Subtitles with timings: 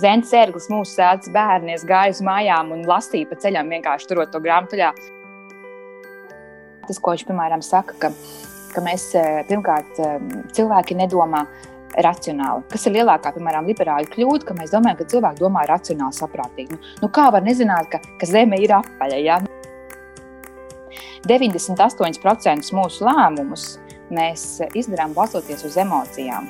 [0.00, 4.32] Zēns Sērglis, mūsu sēdes bērni, es gāju uz mājām un lasīju pa ceļam, vienkārši turot
[4.32, 4.88] to grāmatuļā.
[6.86, 8.10] Tas, ko viņš piemēram saka, ka,
[8.72, 10.16] ka mēs eh, pirmkārt eh,
[10.56, 11.44] cilvēki nedomā
[12.00, 12.64] racionāli.
[12.72, 16.72] Kas ir lielākā, piemēram, liberāļu kļūda, ka mēs domājam, ka cilvēki domā racionāli, saprātīgi.
[16.78, 19.20] Nu, nu, kā var nezināt, ka, ka Zeme ir apaļa?
[19.20, 19.38] Ja?
[21.28, 23.74] 98% mūsu lēmumus
[24.12, 26.48] mēs izdarām balstoties uz emocijām.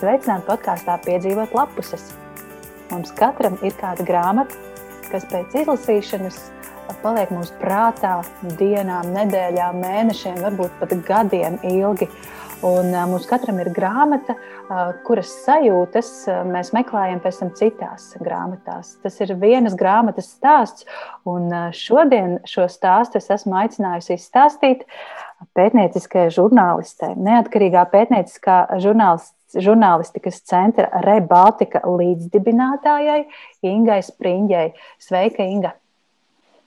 [0.00, 2.06] Sveicināti podkāstā Piedzīvot lapuses.
[2.88, 4.56] Mums katram ir kāda grāmata,
[5.10, 6.38] kas pēc izlasīšanas
[7.02, 8.14] paliek mūsu prātā
[8.56, 12.08] dienām, nedēļām, mēnešiem, varbūt pat gadiem ilgi.
[12.64, 14.38] Un mums katram ir grāmata,
[15.04, 16.08] kuras sajūtas
[16.48, 18.94] mēs meklējam pēc tam citās grāmatās.
[19.04, 20.86] Tas ir vienas grāmatas stāsts,
[21.28, 24.86] un šodien šo stāstu es esmu aicinājusi izstāstīt
[25.56, 33.24] pētnieciskajai žurnālistei, neatkarīgā pētnieciskā žurnālistē žurnālistikas centra Rebaltika līdzdibinātājai
[33.66, 34.70] Ingai Spriņģai.
[35.02, 35.74] Sveika, Inga!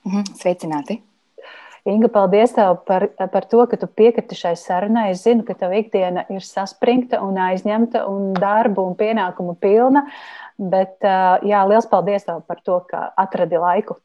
[0.04, 1.00] Mhm, sveicināti!
[1.84, 5.10] Inga, paldies tev par, par to, ka tu piekriti šai sarunai.
[5.12, 10.06] Es zinu, ka tev ikdiena ir saspringta un aizņemta un darbu un pienākumu pilna,
[10.56, 13.98] bet jā, liels paldies tev par to, ka atradi laiku.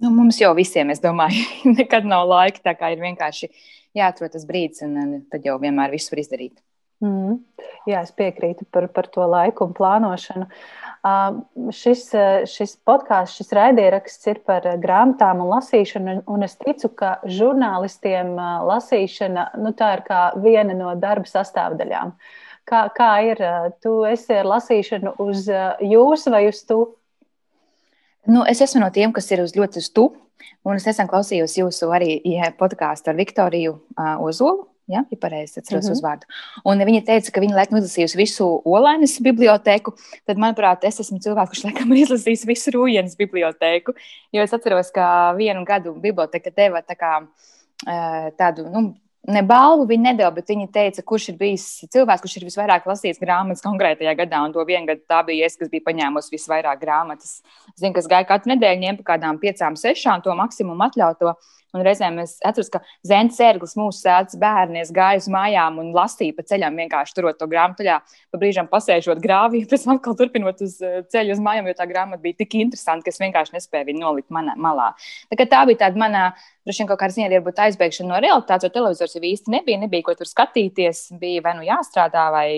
[0.00, 1.44] Nu, mums jau visiem, es domāju,
[1.78, 3.52] nekad nav laika, tā kā ir vienkārši
[4.00, 6.56] jāatrod tas brīdis, un tad jau vienmēr viss var izdarīt.
[7.04, 7.40] Mm.
[7.88, 10.46] Jā, es piekrītu par, par to laiku un plānošanu.
[11.04, 11.42] Uh,
[11.74, 12.06] šis,
[12.48, 18.32] šis podkāsts, šis raidieraksts ir par grāmatām un lasīšanu, un es ticu, ka žurnālistiem
[18.70, 20.04] lasīšana nu, ir
[20.40, 22.14] viena no darba sastāvdaļām.
[22.64, 23.44] Kā, kā ir?
[23.84, 25.44] Tu esi ar lasīšanu uz
[25.84, 26.86] jūs vai uz tu?
[28.24, 30.06] Nu, es esmu no tiem, kas ir uz ļoti uz tu,
[30.64, 32.22] un es nesen klausījos jūsu arī
[32.56, 34.70] podkāstu ar Viktoriju uh, Ozolu.
[34.86, 35.96] Ja, ja pareizi atceros mm -hmm.
[35.96, 36.26] uzvārdu.
[36.64, 39.94] Un viņa teica, ka viņa laikam izlasījusi visu Olainas bibliotēku.
[40.26, 43.94] Tad, manuprāt, es esmu cilvēks, kurš laikam ir izlasījis visu Rūjienas bibliotēku.
[44.32, 47.14] Jo es atceros, ka vienu gadu biblioteka deva tā kā,
[48.36, 48.94] tādu nu,
[49.28, 53.20] ne balvu viņa nedēļa, bet viņa teica, kurš ir bijis cilvēks, kurš ir visvairāk lasījis
[53.22, 54.42] grāmatas konkrētajā gadā.
[54.44, 57.40] Un to vienu gadu tā bija es, kas bija paņēmusi visvairāk grāmatas.
[57.72, 61.32] Es zinu, kas gāja katru nedēļu, ņēma pa kādām piecām, sešām to maksimumu atļautu.
[61.74, 66.36] Un reizēm es atceros, ka Zēns Sērglis, mūsu sēdes bērni, gāja uz mājām un lasīja
[66.36, 67.82] pa ceļam, vienkārši turot to grāmatu,
[68.30, 71.88] pa brīžam pasēžot grāvī, pēc tam atkal turpinot uz eh, ceļu uz mājām, jo tā
[71.90, 74.92] grāmata bija tik interesanta, ka es vienkārši nespēju viņu nolikt manā malā.
[75.34, 76.24] Tā, tā bija tāda manā,
[76.62, 80.06] droši vien kaut kāda ziņā, varbūt aizbēgšana no realitātes, jo televizors jau īsti nebija, nebija
[80.06, 82.48] ko tur skatīties, bija vai nu jāstrādā, vai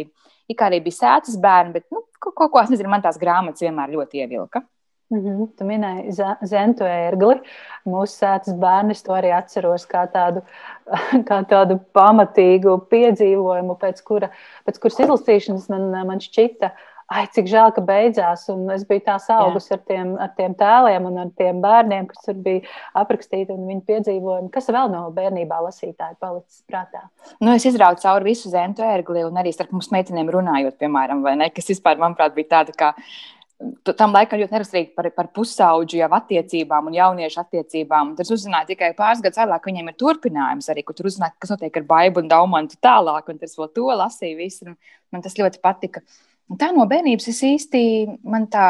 [0.68, 4.26] arī bija sēdes bērni, bet nu, kaut ko, es nezinu, man tās grāmatas vienmēr ļoti
[4.26, 4.66] ievilka.
[5.10, 5.48] Mm -hmm.
[5.58, 6.12] Tu minēji
[6.42, 7.38] Zentu ērgli.
[7.86, 10.42] Mūsu sēdes bērnis to arī atceros kā tādu,
[11.28, 14.30] kā tādu pamatīgu piedzīvojumu, pēc, kura,
[14.66, 16.70] pēc kuras izlasīšanas man, man šķita,
[17.06, 18.48] ai, cik žēl, ka beidzās.
[18.50, 22.26] Un es biju tās augus ar tiem, ar tiem tēliem un ar tiem bērniem, kas
[22.26, 22.60] tur bija
[22.94, 24.50] aprakstīti un viņu piedzīvojumi.
[24.50, 27.06] Kas vēl no bērnībā lasītāji palicis prātā?
[27.40, 31.36] Nu, es izraucu cauri visu Zentu ērgli un arī starp mums meitenēm runājot, piemēram, vai
[31.36, 32.92] ne, kas vispār, manuprāt, bija tāda kā
[33.96, 38.14] tam laikam ļoti neraksturīgi par, par pusauģu jau attiecībām un jauniešu attiecībām.
[38.18, 41.54] Tas uzzināja tikai pāris gadus vēlāk, ka viņiem ir turpinājums arī, kur tur uzzināja, kas
[41.54, 44.74] notiek ar Baibu un Daumantu tālāk, un tas vēl to lasīja visu.
[45.14, 46.04] Man tas ļoti patika.
[46.52, 47.80] Un tā no bērnības es īsti
[48.26, 48.66] man tā.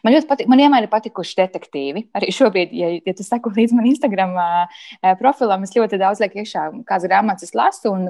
[0.00, 2.06] Man ļoti patīk, man vienmēr ir patikuši detektīvi.
[2.16, 4.32] Arī šobrīd, ja, ja tu seko līdz manam Instagram
[5.20, 8.08] profilam, es ļoti daudz lieku iekšā, kādas grāmatas lasu, un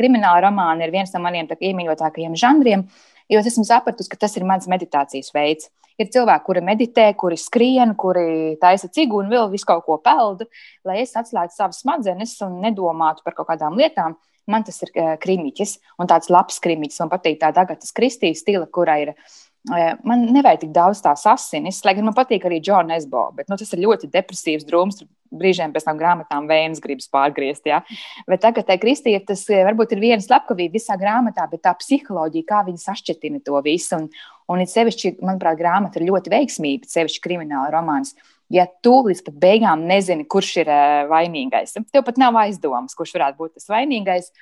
[0.00, 2.86] krimināla romāna ir viens no maniem iemīļotākajiem žanriem.
[2.86, 5.68] Uh, Jo es esmu sapratusi, ka tas ir mans meditācijas veids.
[6.00, 10.46] Ir cilvēki, kuri meditē, kuri skrien, kuri taisa cigu un vēl visu kaut ko peldu,
[10.88, 14.16] lai es atslēgtu savas smadzenes un nedomātu par kaut kādām lietām.
[14.50, 17.02] Man tas ir uh, krimiķis, un tāds labs krimiķis.
[17.04, 19.34] Man patīk tāda Agatas Kristīs stila, kurā ir uh,
[19.68, 23.58] Man nevajag tik daudz tās asinis, lai gan man patīk arī Džona Esbo, bet nu,
[23.60, 27.66] tas ir ļoti depresīvs drūms brīžiem pēc tam grāmatām vējas gribas pārgriezt.
[27.68, 27.80] Ja?
[28.28, 32.48] Bet tagad tai kristīte tas eh, varbūt ir viena slepkavība visā grāmatā, bet tā psiholoģija,
[32.48, 33.98] kā viņi sašķetina to visu.
[33.98, 34.08] Un,
[34.50, 38.16] un it sevišķi, manuprāt, grāmata ir ļoti veiksmīga, sevišķi krimināla romāns.
[38.50, 43.12] Ja tu līdz pat beigām nezini, kurš ir uh, vainīgais, tev pat nav aizdomas, kurš
[43.14, 44.32] varētu būt tas vainīgais.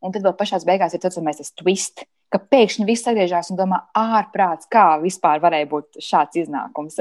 [0.00, 3.82] Un tad vēl pašā beigās ir tas, tas twist, ka pēkšņi viss atgriežas un domā,
[3.96, 7.00] ārprāts, kā vispār varēja būt šāds iznākums.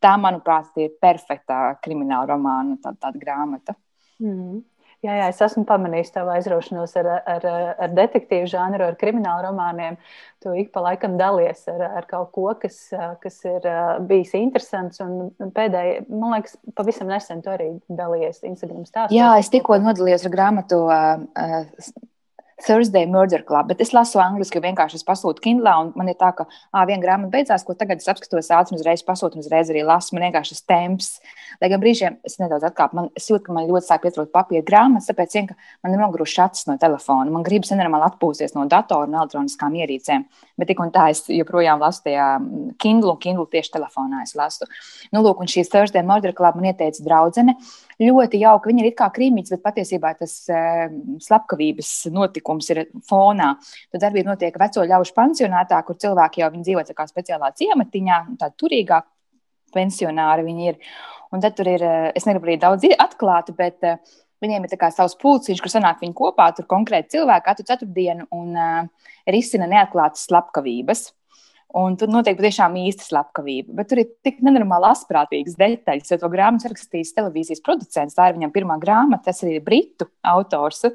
[0.00, 3.76] Tā, manuprāt, ir perfekta krimināla romāna, tāda, tāda grāmata.
[4.20, 4.62] Mm.
[5.00, 7.44] Jā, jā, es esmu pamanījis tavu aizraušanos ar, ar,
[7.86, 9.96] ar detektīvu žanru, ar kriminālu romāniem.
[10.44, 12.76] Tu ik pa laikam dalies ar, ar kaut ko, kas,
[13.22, 13.64] kas ir
[14.10, 15.00] bijis interesants.
[15.00, 19.08] Un pēdējā, man liekas, pavisam nesen tu arī dalies Instagram stāstā.
[19.16, 20.82] Jā, es tikko nodalījos ar grāmatu
[22.66, 26.16] Thursday Murder Club, bet es lasu angliski, jo vienkārši es pasūtu Kindle, un man ir
[26.20, 29.44] tā, ka, ah, viena grāmata beidzās, ko tagad es apskatos ātri, un uzreiz pasūtu, un
[29.44, 30.14] uzreiz arī lasu.
[30.16, 31.08] Man vienkārši tas temps,
[31.62, 34.64] lai gan brīžiem es nedaudz atkāpu, man es jūtu, ka man ļoti sāk pietrūkt papīra
[34.66, 35.50] grāmatas, tāpēc, vien,
[35.84, 37.32] man ir nogruši šats no telefona.
[37.32, 40.26] Man gribas nenormāli atpūsties no datora un elektroniskām ierīcēm,
[40.60, 42.28] bet tik un tā es joprojām lasu tajā
[42.80, 44.68] Kindle, un Kindle tieši telefonā es lasu.
[45.14, 47.56] Nu, lūk, un šī Thursday Murder Club man ieteica draudzene
[48.00, 48.70] ļoti jauka.
[48.70, 50.86] Viņa ir kā krīmīts, bet patiesībā tas uh,
[51.22, 53.52] slepkavības notikums ir fonā.
[53.92, 59.02] Tad darbība notiek veco ļaužu pansionātā, kur cilvēki jau dzīvo kā speciālā ciematiņā, tāda turīgā
[59.74, 60.80] pensionāra viņi ir.
[61.30, 64.00] Un tad tur ir, eh, es negribu arī daudz atklāt, bet uh,
[64.40, 69.08] Viņiem ir savs pulciņš, kur sanāk viņi kopā, tur konkrēti cilvēki katru ceturtdienu un uh,
[69.28, 71.10] risina neatklātas slepkavības.
[71.76, 73.76] Un tur notiek patiešām īsta slepkavība.
[73.78, 78.16] Bet tur ir tik nenormāli asprātīgas detaļas, jo to grāmatu rakstījis televīzijas producents.
[78.16, 80.88] Tā ir viņam pirmā grāmata, tas ir britu autors.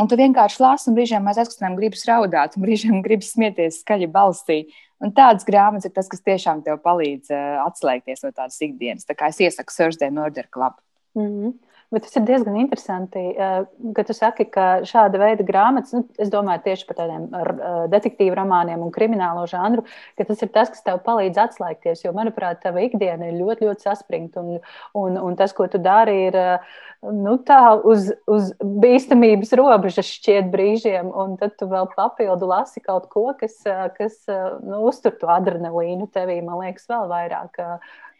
[0.00, 4.08] Un tu vienkārši lasi, un brīžiem mēs aizkustinām, gribas raudāt, un brīžiem gribas smieties skaļi
[4.12, 4.62] balsī.
[5.02, 9.06] Un tādas grāmatas ir tas, kas tiešām tev palīdz uh, atslēgties no tādas ikdienas.
[9.08, 10.78] Tā kā es iesaku Thursday Murder Club.
[11.18, 11.52] Mm -hmm.
[11.92, 16.30] Bet tas ir diezgan interesanti, eh, ka tu saki, ka šāda veida grāmatas, nu, es
[16.32, 17.50] domāju tieši par tādiem eh,
[17.92, 19.84] detektīvu romāniem un kriminālo žanru,
[20.16, 22.06] ka tas ir tas, kas tev palīdz atslēgties.
[22.06, 24.40] Jo, manuprāt, tava ikdiena ir ļoti, ļoti saspringta.
[24.40, 24.62] Un,
[24.96, 26.72] un, un tas, ko tu dari, ir eh,
[27.12, 31.12] nu, tā uz, uz bīstamības robežas šķiet brīžiem.
[31.12, 33.60] Un tad tu vēl papildu lasi kaut ko, kas,
[33.98, 34.16] kas
[34.64, 37.60] nu, uztur to adrenalīnu tevī, man liekas, vēl vairāk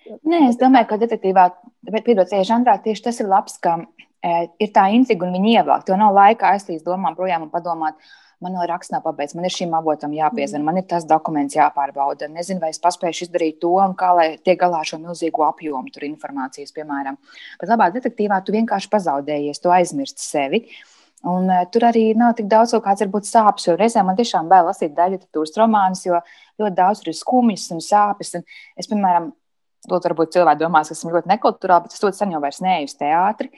[0.03, 1.47] Nē, es domāju, ka detektīvā,
[2.03, 5.87] piedod, žanrā tieši tas ir labs, ka e, ir tā intriga un viņi ievelk.
[5.87, 7.99] To nav laika aizlīst domām projām un padomāt,
[8.43, 12.27] man vēl raksts nav pabeigts, man ir šim avotam jāpiezina, man ir tas dokuments jāpārbauda.
[12.33, 15.95] Nezinu, vai es paspēju izdarīt to un kā lai tiek galā ar šo milzīgo apjomu
[15.95, 17.21] tur informācijas, piemēram.
[17.61, 20.65] Bet labā detektīvā tu vienkārši pazaudējies, tu aizmirsti sevi.
[21.23, 23.69] Un, uh, tur arī nav tik daudz, kāds varbūt sāpes.
[23.69, 26.19] Jo reizēm man tiešām bail lasīt daļu literatūras romānus, jo
[26.59, 28.35] ļoti daudz tur ir skumjas un sāpes.
[28.35, 28.43] Un
[28.75, 29.31] es, piemēram,
[29.91, 32.87] Lūdzu, varbūt cilvēki domās, ka esmu ļoti nekulturāli, bet es ļoti sen jau vairs neeju
[32.87, 33.51] uz teātri.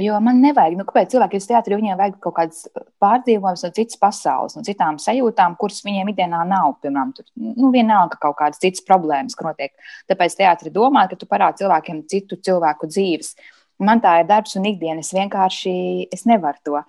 [0.00, 2.62] Jo man nevajag, nu, kāpēc cilvēki ir jo viņiem vajag kaut kādas
[3.00, 6.78] pārdzīvojumus no citas pasaules, no citām sajūtām, kuras viņiem ikdienā nav.
[6.80, 9.72] Piemēram, tur nu, vienalga kaut kādas citas problēmas, kas notiek.
[10.08, 13.34] Tāpēc teātris domā, ka tu parādi cilvēkiem citu cilvēku dzīves.
[13.84, 15.04] Man tā ir darbs un ikdiena.
[15.04, 15.74] Es vienkārši
[16.12, 16.80] es nevaru to.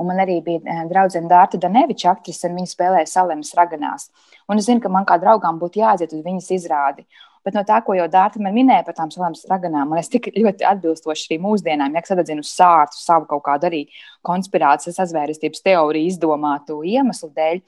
[0.00, 4.08] Un man arī bija eh, draudzene Dārta Daneviča, aktrise, un viņa spēlēja Salemas raganās.
[4.48, 7.08] Un es zinu, ka man kā draugām būtu jāaiziet uz viņas izrādi.
[7.46, 10.28] Bet no tā, ko jau Dārta man minēja par tām savām raganām, man ir tik
[10.34, 13.86] ļoti atbilstoši arī mūsdienām, ja sadedzinu sārtu savu kaut kādu arī
[14.26, 17.62] konspirācijas, sazvērestības teoriju izdomātu iemeslu dēļ.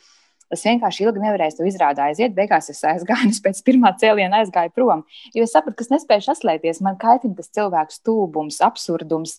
[0.53, 2.35] Es vienkārši ilgi nevarēju to izrādīt, aiziet.
[2.37, 5.07] Beigās es aizgāju, es pēc pirmā cēliena aizgāju prom.
[5.33, 6.83] Jo es sapratu, ka es nespēju saslēgties.
[6.85, 9.39] Man kaitina tas cilvēku stulbums, absurdums.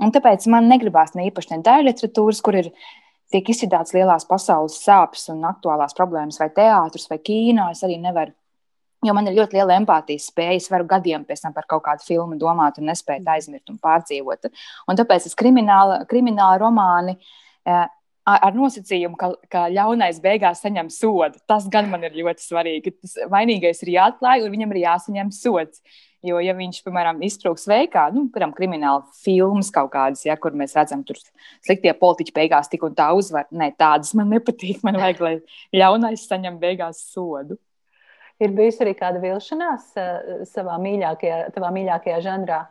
[0.00, 2.72] Un tāpēc man negribās ne īpaši ne daļu literatūras, kur ir
[3.32, 7.68] tiek izsīdāts lielās pasaules sāpes un aktuālās problēmas, vai teātris, vai kino.
[7.76, 8.32] Es arī nevaru
[9.06, 10.58] Jo man ir ļoti liela empātijas spēja.
[10.60, 14.50] Es varu gadiem pēc tam par kaut kādu filmu domāt un nespēt aizmirst un pārdzīvot.
[14.90, 17.16] Un tāpēc es krimināla, krimināla romāni.
[17.66, 17.86] Eh,
[18.26, 21.38] ar nosacījumu, ka, ka ļaunais beigās saņem sodu.
[21.46, 22.96] Tas gan man ir ļoti svarīgi.
[22.98, 25.82] Tas vainīgais ir jāatklāj, un viņam ir jāsaņem sods.
[26.26, 30.74] Jo, ja viņš, piemēram, iztrūks veikā, nu, piemēram, krimināla filmas kaut kādas, ja, kur mēs
[30.74, 31.20] redzam, tur
[31.62, 34.80] sliktie politiķi beigās tik un tā uzvar, nē, tādas man nepatīk.
[34.86, 35.34] Man vajag, lai
[35.76, 37.60] ļaunais saņem beigās sodu.
[38.42, 42.64] Ir bijusi arī kāda vilšanās uh, savā mīļākajā, tavā mīļākajā žanrā?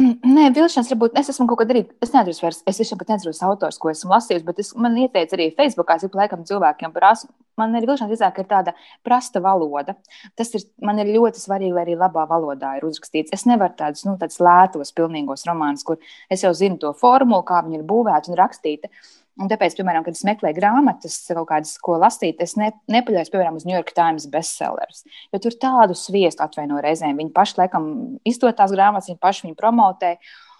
[0.00, 1.82] Nē, vilšanās varbūt es esmu kaut kad arī.
[2.00, 5.50] Es neatceros, vairs, es vispār neatceros autors, ko esmu lasījis, bet es, man ieteica arī
[5.58, 7.28] Facebookā, es laikam cilvēkiem prasu.
[7.60, 8.72] Man ir vilšanās ka ir tāda
[9.04, 9.96] prasta valoda.
[10.38, 13.34] Tas ir, man ir ļoti svarīgi, lai arī labā valodā ir uzrakstīts.
[13.36, 16.00] Es nevaru tādus, nu, tādus lētos, pilnīgos romānus, kur
[16.32, 18.92] es jau zinu to formulu, kā viņi ir būvēti un rakstīti.
[19.40, 23.56] Un tāpēc, piemēram, kad es meklēju grāmatas, kaut kādas, ko lasīt, es ne, nepaļaujos, piemēram,
[23.56, 25.00] uz New York Times bestsellers.
[25.32, 27.16] Jo tur tādu sviestu atvaino reizēm.
[27.16, 27.88] Viņi paši, laikam,
[28.28, 30.12] izdod tās grāmatas, viņi paši viņu promotē.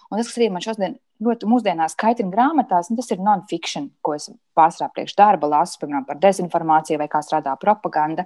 [0.08, 4.16] Un tas, kas arī man šodien ļoti mūsdienās kaitina grāmatās, nu, tas ir non-fiction, ko
[4.16, 8.24] es pārsvarā priekš darba lasu, piemēram, par dezinformāciju vai kā strādā propaganda.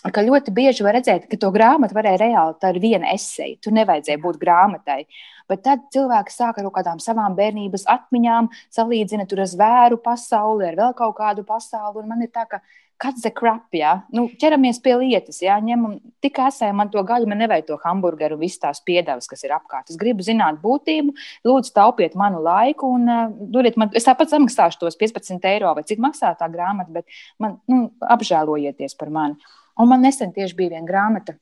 [0.00, 3.58] Ka ļoti bieži var redzēt, ka to grāmatu varēja reāli, tā ir viena esēja.
[3.64, 5.02] Tur nevajadzēja būt grāmatai.
[5.50, 10.68] Bet tad cilvēki sāk ar kaut kādām savām bērnības atmiņām, salīdzina tur ar zvēru pasauli,
[10.70, 12.06] ar vēl kaut kādu pasauli.
[12.06, 12.62] Man ir tā, ka
[13.00, 17.28] kāds ir krap, ja nu, ķeramies pie lietas, ja ņemam tikai esēju man to gaļu,
[17.30, 19.90] man nevajag to hamburgeru un visas tās piedevas, kas ir apkārt.
[19.92, 21.14] Es gribu zināt būtību,
[21.48, 23.22] lūdzu, taupiet manu laiku un uh,
[23.56, 27.58] dodiet man, es tāpat samaksāšu tos 15 eiro vai cik maksā tā grāmata, bet man
[27.70, 29.40] nu, apžēlojieties par mani.
[29.80, 31.38] Un man nesen tieši bija viena grāmata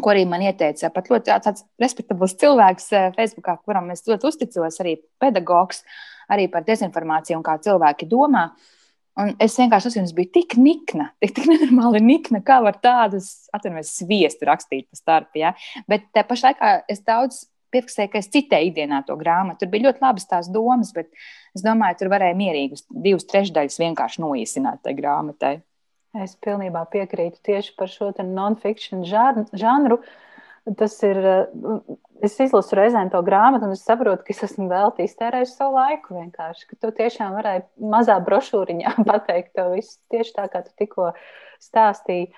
[0.00, 4.80] ko arī man ieteica pat ļoti tāds respektabls cilvēks eh, Facebookā, kuram es ļoti uzticos,
[4.82, 5.84] arī pedagogs,
[6.32, 8.48] arī par dezinformāciju un kā cilvēki domā.
[9.20, 13.92] Un es vienkārši esmu biju tik nikna, tik, tik nenormāli nikna, kā var tādus, atvainojos,
[14.00, 15.34] sviestu rakstīt pa starp.
[15.38, 15.54] Ja?
[15.90, 19.62] Bet te pašā laikā es daudz piefiksēju, ka es citēju ikdienā to grāmatu.
[19.62, 21.10] Tur bija ļoti labas tās domas, bet
[21.56, 25.54] es domāju, tur varēja mierīgi divas trešdaļas vienkārši noīsināt tai grāmatai.
[26.14, 29.98] Es pilnībā piekrītu tieši par šo non-fiction žanru.
[30.78, 31.18] Tas ir,
[32.24, 36.14] es izlasu reizēm to grāmatu, un es saprotu, ka es esmu veltījis tērējis savu laiku.
[36.16, 41.12] Vienkārši, ka tu tiešām varēji mazā brošūriņā pateikt to visu tieši tā, kā tu tikko
[41.62, 42.30] stāstīji.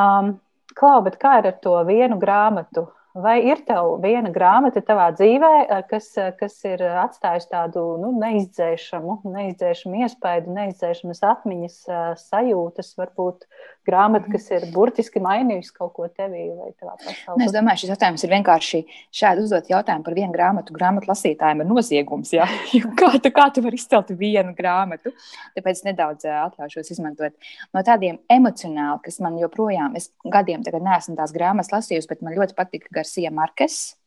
[0.00, 0.38] Um,
[0.78, 2.86] Klau, bet kā ir ar to vienu grāmatu?
[3.14, 8.12] Vai ir tev viena grāmata tavā dzīvē, eh, kas, eh, kas ir atstājusi tādu nu,
[8.22, 13.48] neizdzēšamu, neizdzēšamu iespaidu, neizdzēšamas atmiņas, eh, sajūtas, varbūt
[13.90, 17.36] grāmata, kas ir burtiski mainījusi kaut ko tevī vai tavā pasaulē?
[17.36, 18.82] Nu, es domāju, šis jautājums ir vienkārši
[19.20, 20.76] šādi uzdot jautājumu par vienu grāmatu.
[20.76, 22.32] Grāmatu lasītājiem ir noziegums.
[22.36, 22.48] Ja?
[23.00, 25.12] kā, tu, kā tu vari izcelt vienu grāmatu?
[25.58, 31.34] Tāpēc nedaudz atļaušos izmantot no tādiem emocionāli, kas man joprojām, es gadiem tagad neesmu tās
[31.36, 33.99] grāmatas lasījusi, bet man ļoti patika Garcia Markes.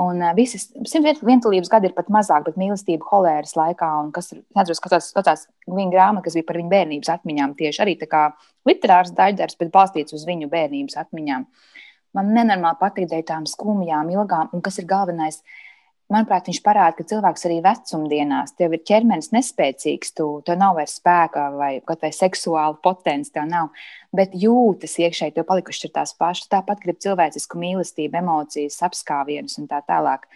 [0.00, 4.40] Un uh, visas simtvienotības gadi ir pat mazāk, bet mīlestība holēras laikā, un kas ir,
[4.56, 8.08] nezinu, kas tāds, tāds viņa grāmata, kas bija par viņu bērnības atmiņām, tieši arī tā
[8.10, 8.22] kā
[8.68, 11.44] literārs daļdarbs, bet balstīts uz viņu bērnības atmiņām.
[12.16, 15.71] Man nenormāli patīk tām skumjām, ilgām, un kas ir galvenais, uh,
[16.12, 20.96] manuprāt, viņš parāda, ka cilvēks arī vecumdienās, tev ir ķermenis nespēcīgs, tu, tev nav vairs
[21.00, 23.70] spēka vai kaut vai seksuāla potence, tev nav,
[24.14, 26.50] bet jūtas iekšēji, tev palikušas ir tās pašas.
[26.52, 30.28] Tāpat grib cilvēcisku mīlestību, emocijas, apskāvienus un tā tālāk.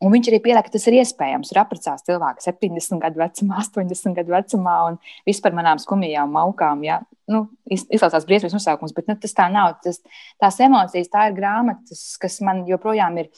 [0.00, 1.50] Un viņš arī pierāda, ka tas ir iespējams.
[1.52, 6.84] Ir apprecēts cilvēks 70 gadu vecumā, 80 gadu vecumā un vispār manām skumjām, maukām.
[6.86, 7.02] Ja?
[7.30, 9.76] Nu, izklausās briesmīgs nosaukums, bet nu, tas tā nav.
[9.84, 10.00] Tas,
[10.40, 13.28] tās emocijas, tā ir grāmatas, kas man joprojām ir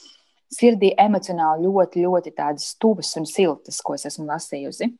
[0.51, 4.91] sirdī emocionāli ļoti, ļoti tādas tuvas un siltas, ko es esmu lasījusi.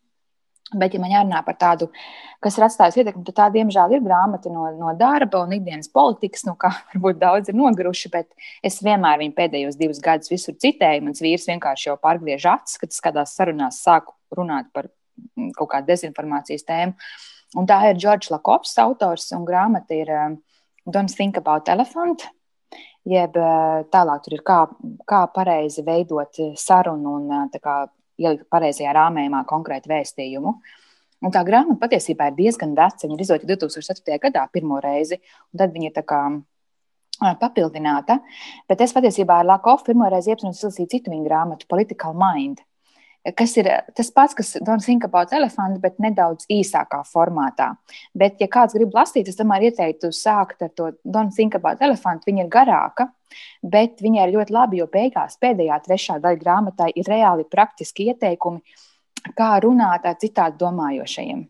[0.74, 1.90] Bet, ja man jārunā par tādu,
[2.42, 6.46] kas ir atstājis ietekmi, tad tā, diemžēl, ir grāmata no, no darba un ikdienas politikas,
[6.48, 8.10] no kā varbūt daudz ir noguruši.
[8.14, 8.32] Bet
[8.66, 11.04] es vienmēr viņu pēdējos divus gadus visur citēju.
[11.06, 15.74] Mans vīrs vienkārši jau pārgriež acis, kad es kādās sarunās sāku runāt par mm, kaut
[15.76, 16.98] kādu dezinformācijas tēmu.
[17.60, 20.40] Un tā ir Džordžs Lakovs, autors, un grāmata ir um,
[20.90, 22.26] Don't Think About Elephant
[23.10, 24.62] jeb eh, tālāk tur ir kā,
[25.10, 27.84] kā pareizi veidot eh, sarunu un eh, kā,
[28.22, 30.56] ielikt pareizajā rāmējumā konkrētu vēstījumu.
[31.24, 33.08] Un tā grāmata patiesībā ir diezgan veca.
[33.08, 34.20] Viņa ir izdota 2004.
[34.26, 35.22] gadā pirmo reizi,
[35.54, 36.04] un tad viņa ir
[37.40, 38.18] papildināta.
[38.68, 42.60] Bet es patiesībā ar Lakovu pirmo reizi iepazinos izlasīt citu viņa grāmatu, Political Mind
[43.38, 47.72] kas ir tas pats, kas Don't Think About Elephant, bet nedaudz īsākā formātā.
[48.16, 52.28] Bet, ja kāds grib lasīt, es tomēr ieteiktu sākt ar to Don't Think About Elephant.
[52.28, 53.08] Viņa ir garāka,
[53.64, 58.60] bet viņa ir ļoti labi, jo beigās pēdējā trešā daļa grāmatai ir reāli praktiski ieteikumi,
[59.38, 61.46] kā runāt ar citādi domājošajiem.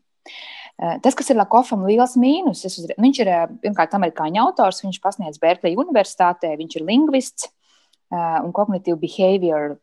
[0.81, 2.95] Eh, tas, kas ir Lakofam liels mīnus, uzre...
[3.01, 8.49] viņš ir eh, pirmkārt amerikāņu autors, viņš pasniedz Berkeley Universitātē, viņš ir lingvists eh, un
[8.55, 9.75] kognitīvu behavior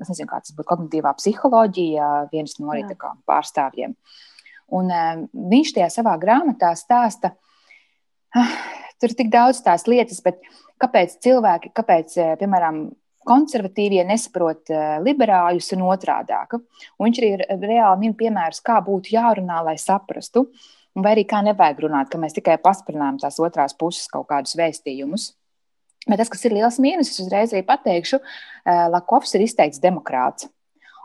[0.00, 3.94] es nezinu, kā tas būtu kognitīvā psiholoģija, viens no arī kā, pārstāvjiem.
[4.72, 5.22] Un, uh,
[5.52, 8.56] viņš tajā savā grāmatā stāsta, uh,
[9.00, 10.40] tur ir tik daudz tās lietas, bet
[10.82, 12.84] kāpēc cilvēki, kāpēc, uh, piemēram,
[13.28, 16.56] konservatīvie nesaprot uh, liberāļus un otrādāk.
[16.56, 20.48] Un viņš arī ir reāli min piemērus, kā būtu jārunā, lai saprastu,
[20.96, 25.30] vai arī kā nevajag runāt, ka mēs tikai pasprinām tās otrās puses kaut kādus vēstījumus.
[26.08, 30.48] Bet tas, kas ir liels mīnus, es uzreiz arī pateikšu, eh, Lakovs ir izteikts demokrāts.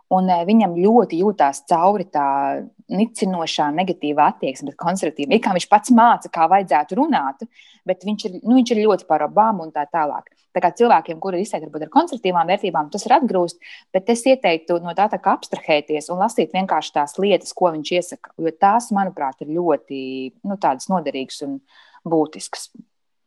[0.09, 5.35] Un eh, viņam ļoti jūtās cauri tā nicinošā, negatīvā attieksme pret konservatīviem.
[5.35, 7.45] Ir kā viņš pats māca, kā vajadzētu runāt,
[7.85, 10.31] bet viņš ir, nu, viņš ir ļoti par Obamu un tā tālāk.
[10.55, 13.59] Tā kā cilvēkiem, kuri ir izteikti varbūt ar konservatīvām vērtībām, tas ir atgrūst,
[13.93, 17.95] bet es ieteiktu no tā, tā kā abstrahēties un lasīt vienkārši tās lietas, ko viņš
[17.99, 18.33] iesaka.
[18.41, 19.99] Jo tās, manuprāt, ir ļoti
[20.47, 21.59] nu, noderīgas un
[22.07, 22.71] būtiskas.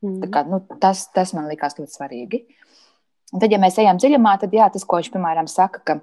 [0.00, 0.30] Mm.
[0.32, 2.42] Kā, nu, tas, tas man likās ļoti svarīgi.
[3.34, 5.98] Un tad, ja mēs ejam dziļumā, tad jā, tas, ko viņš piemēram saka, ka,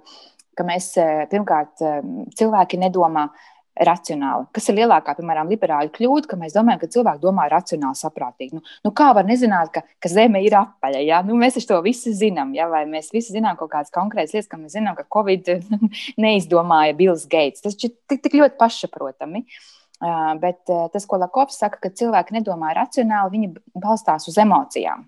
[0.58, 2.02] ka mēs eh, pirmkārt eh,
[2.38, 3.28] cilvēki nedomā
[3.78, 4.48] racionāli.
[4.56, 8.58] Kas ir lielākā, piemēram, liberāļu kļūda, ka mēs domājam, ka cilvēki domā racionāli, saprātīgi.
[8.58, 11.04] Nu, nu kā var nezināt, ka, ka Zeme ir apaļa?
[11.06, 11.22] Ja?
[11.26, 12.70] Nu, mēs to visi zinām, ja?
[12.72, 15.52] vai mēs visi zinām kaut kādas konkrētas lietas, ka mēs zinām, ka Covid
[16.26, 17.66] neizdomāja Bills Gates.
[17.66, 19.46] Tas ir tik, tik ļoti pašsaprotami.
[19.46, 25.08] Uh, Bet tas, ko Lakovs saka, ka cilvēki nedomā racionāli, viņi balstās uz emocijām.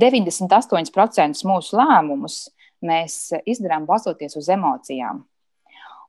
[0.00, 2.38] 98% mūsu lēmumus
[2.84, 5.22] mēs izdarām balstoties uz emocijām.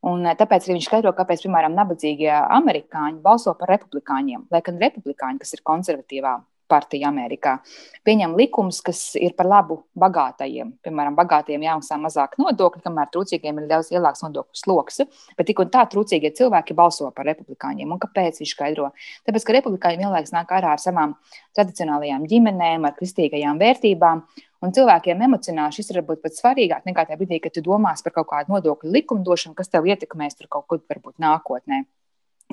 [0.06, 4.48] Un tāpēc arī viņš skaidro, kāpēc, piemēram, nabadzīgie amerikāņi balso par republikāņiem.
[4.54, 6.36] Lai gan republikāņi, kas ir konservatīvā
[6.72, 7.58] partija Amerikā.
[8.06, 10.74] Pieņem likumus, kas ir par labu bagātajiem.
[10.86, 15.04] Piemēram, bagātiem jāmaksā mazāk nodokļu, kamēr trūcīgiem ir daudz lielāks nodokļu sloks.
[15.38, 17.92] Bet tik un tā trūcīgie cilvēki balso par republikāņiem.
[17.92, 18.92] Un kāpēc viņš skaidro?
[19.28, 21.16] Tāpēc, ka republikāņi vienlaikus nāk ārā ar savām
[21.58, 24.26] tradicionālajām ģimenēm, ar kristīgajām vērtībām.
[24.66, 28.16] Un cilvēkiem emocionāli šis ir varbūt pat svarīgāk nekā tajā brīdī, kad tu domās par
[28.16, 31.84] kaut kādu nodokļu likumdošanu, kas tev ietekmēs tur kaut kur varbūt nākotnē.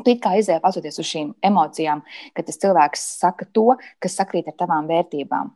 [0.01, 2.01] Tu kā izēji patsoties uz šīm emocijām,
[2.33, 5.51] ka tas cilvēks saka to, kas sakrīt ar tavām vērtībām.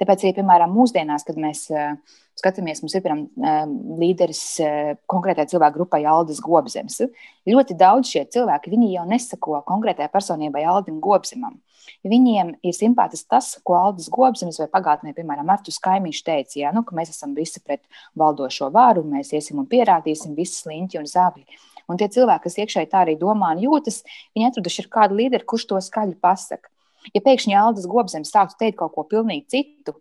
[0.00, 1.92] Tāpēc, arī, piemēram, mūsdienās, kad mēs uh,
[2.40, 7.02] skatāmies, mums ir piemēram, uh, līderis uh, konkrētai cilvēku grupai Aldis Gobzems.
[7.48, 11.60] Ļoti daudz šie cilvēki jau nesako konkrētai personībai Aldim Gobzemam.
[12.06, 16.84] Viņiem ir simpātisks tas, ko Aldis Gobzems vai pagātnē, piemēram, Artus Kaimiņš teica, jā, nu,
[16.86, 17.84] ka mēs esam visi pret
[18.18, 21.60] valdošo varu, mēs iesim un pierādīsim visi sliņķi un zābļi.
[21.90, 24.02] Un tie cilvēki, kas iekšēji tā arī domā un jūtas,
[24.36, 26.70] viņi atraduši kādu līderi, kurš to skaļi pasaka.
[27.10, 29.96] Ja pēkšņi Aldis Gobzems sāktu teikt kaut ko pilnīgi citu,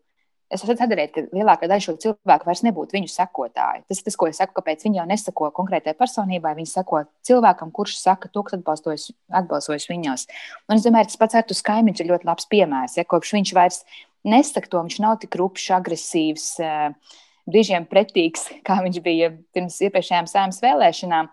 [0.52, 3.84] es atcerējies, ka lielākā daļa šo cilvēku vairs nebūtu viņu sekotāji.
[3.88, 7.72] Tas ir tas, ko es saku, kāpēc viņi jau nesako konkrētai personībai, viņi sako cilvēkam,
[7.76, 10.28] kurš saka to, kas atbalstojas viņos.
[10.68, 12.98] Un es domāju, tas pats Artus Kaimiņš ir ļoti labs piemērs.
[13.00, 13.82] Ja, kopš viņš vairs
[14.28, 17.16] nesaka to, viņš nav tik rupšs, agresīvs, eh,
[17.50, 21.32] brīžiem pretīgs, kā viņš bija pirms iepriekšējām sēmas vēlēšanām.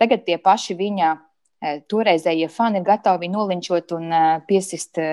[0.00, 5.10] Tagad tie paši viņa e, toreizējie fani ir gatavi nolinčot un e, piesist e,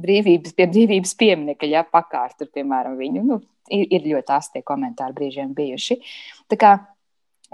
[0.00, 3.24] brīvības, pie brīvības pieminiekļa, ja pakārt tur, piemēram, viņu.
[3.26, 3.40] Nu,
[3.70, 5.98] ir, ir ļoti asti komentāri brīžiem bijuši.
[6.50, 6.74] Tā kā,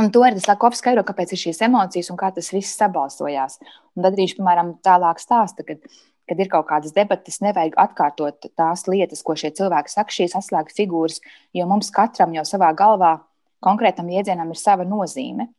[0.02, 3.58] un to arī Lakovs skaidro, kāpēc ir šīs emocijas un kā tas viss sabalsojās.
[3.96, 5.82] Un tad arī, piemēram, tālāk stāsta, kad,
[6.28, 10.78] kad ir kaut kādas debatas, nevajag atkārtot tās lietas, ko šie cilvēki saka, šīs atslēgas
[10.78, 11.20] figūras,
[11.56, 13.16] jo mums katram jau savā galvā
[13.64, 15.50] konkrētam jēdzienam ir sava nozīme.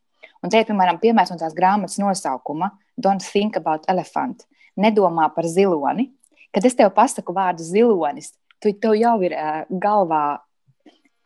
[0.43, 4.45] Un te ir, piemēram, piemērs no tās grāmatas nosaukuma Don't think about elephant.
[4.77, 6.11] Nedomā par ziloni.
[6.53, 10.39] Kad es tev pasaku vārdu zilonis, tu tev jau ir uh, galvā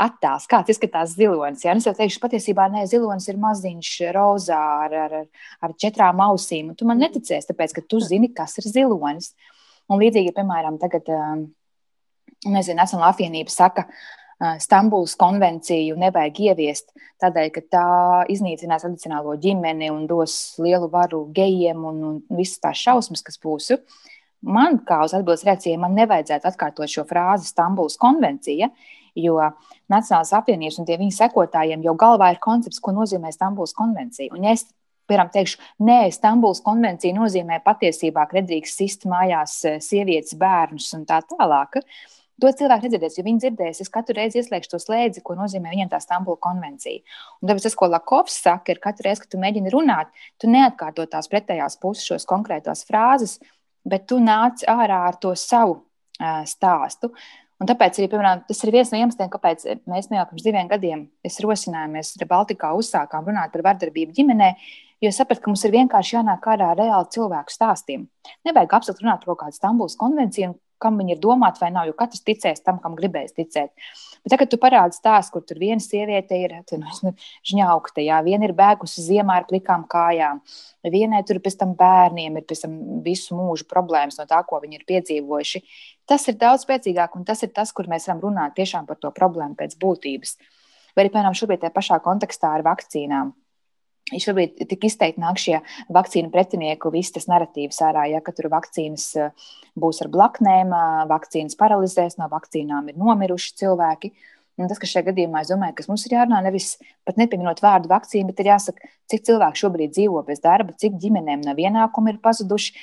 [0.02, 1.64] attēls, kāds izskatās zilonis.
[1.64, 1.76] Ja?
[1.78, 5.18] Es jau teikšu, patiesībā nē, zilonis ir maziņš, rozā ar, ar,
[5.62, 6.74] ar četrām ausīm.
[6.78, 9.32] Tu man neticēsi, tāpēc, ka tu zini, kas ir zilonis.
[9.92, 11.08] Un līdzīgi, piemēram, tagad,
[12.48, 13.88] nezinu, Nacionāla apvienība saka,
[14.42, 16.90] Stambulas konvenciju nevajag ieviest
[17.22, 17.90] tādēļ, ka tā
[18.34, 23.76] iznīcinās tradicionālo ģimeni un dos lielu varu gejiem un, un visas tās šausmas, kas būs.
[24.42, 28.72] Man, kā uz atbildes reakcijai, man nevajadzētu atkārtot šo frāzi Stambulas konvencija,
[29.14, 29.38] jo
[29.92, 34.32] Nacionālās apvienības un viņa sekotājiem jau galvā ir koncepts, ko nozīmē Stambulas konvencija.
[34.34, 34.66] Un, ja es
[35.12, 41.20] piemēram, teikšu, nē, Stambulas konvencija nozīmē patiesībā, ka nedrīkst sist mājās sievietes, bērnus un tā
[41.28, 41.82] tālāk.
[42.42, 45.92] To cilvēki nedzirdēs, jo viņi dzirdēs, es katru reizi ieslēgšu to slēdzi, ko nozīmē viņiem
[45.92, 47.04] tā Stambula konvencija.
[47.38, 50.10] Un tāpēc tas, ko Lakovs saka, ir katru reizi, kad tu mēģini runāt,
[50.42, 53.38] tu neatkārto tās pretējās puses šos konkrētās frāzes,
[53.86, 57.12] bet tu nāc ārā ar to savu uh, stāstu.
[57.62, 61.04] Un tāpēc arī, piemēram, tas ir viens no iemesliem, kāpēc mēs jau pirms diviem gadiem
[61.70, 61.94] runājām,
[62.32, 64.50] Baltikā uzsākām runāt par vardarbību ģimenē,
[65.06, 68.08] jo sapratu, ka mums ir vienkārši jānāk ārā ar reāli cilvēku stāstiem.
[68.50, 71.96] Nevajag absolūti runāt par kaut kādu Stambulas konvenciju kam viņi ir domāti vai nav, jo
[71.98, 73.72] katrs ticēs tam, kam gribēs ticēt.
[74.22, 77.14] Bet tagad tu parādi stāstu, kur tur viena sieviete ir nu,
[77.48, 80.42] žņaukta, jā, viena ir bēgusi ziemā ar plikām kājām,
[80.94, 84.82] vienai tur pēc tam bērniem ir pēc tam visu mūžu problēmas no tā, ko viņi
[84.82, 85.64] ir piedzīvojuši.
[86.10, 89.14] Tas ir daudz spēcīgāk, un tas ir tas, kur mēs varam runāt tiešām par to
[89.16, 90.38] problēmu pēc būtības.
[90.92, 93.32] Vai arī, piemēram, šobrīd tajā pašā kontekstā ar vakcīnām.
[94.12, 95.62] Šobrīd tik izteikti nāk šie
[95.94, 99.48] vakcīnu pretinieku, visas tas narratīvs ārā, ja tur vakcīnas eh,
[99.80, 104.12] būs ar blaknēm, eh, vakcīnas paralizēs, no vakcīnām ir nomiruši cilvēki.
[104.60, 106.74] Un tas, kas šajā gadījumā, es domāju, kas mums ir jārunā, nevis
[107.08, 111.46] pat nepieminot vārdu vakcīna, bet ir jāsaka, cik cilvēki šobrīd dzīvo bez darba, cik ģimenēm
[111.48, 112.76] nav ienākumu ir pazuduši,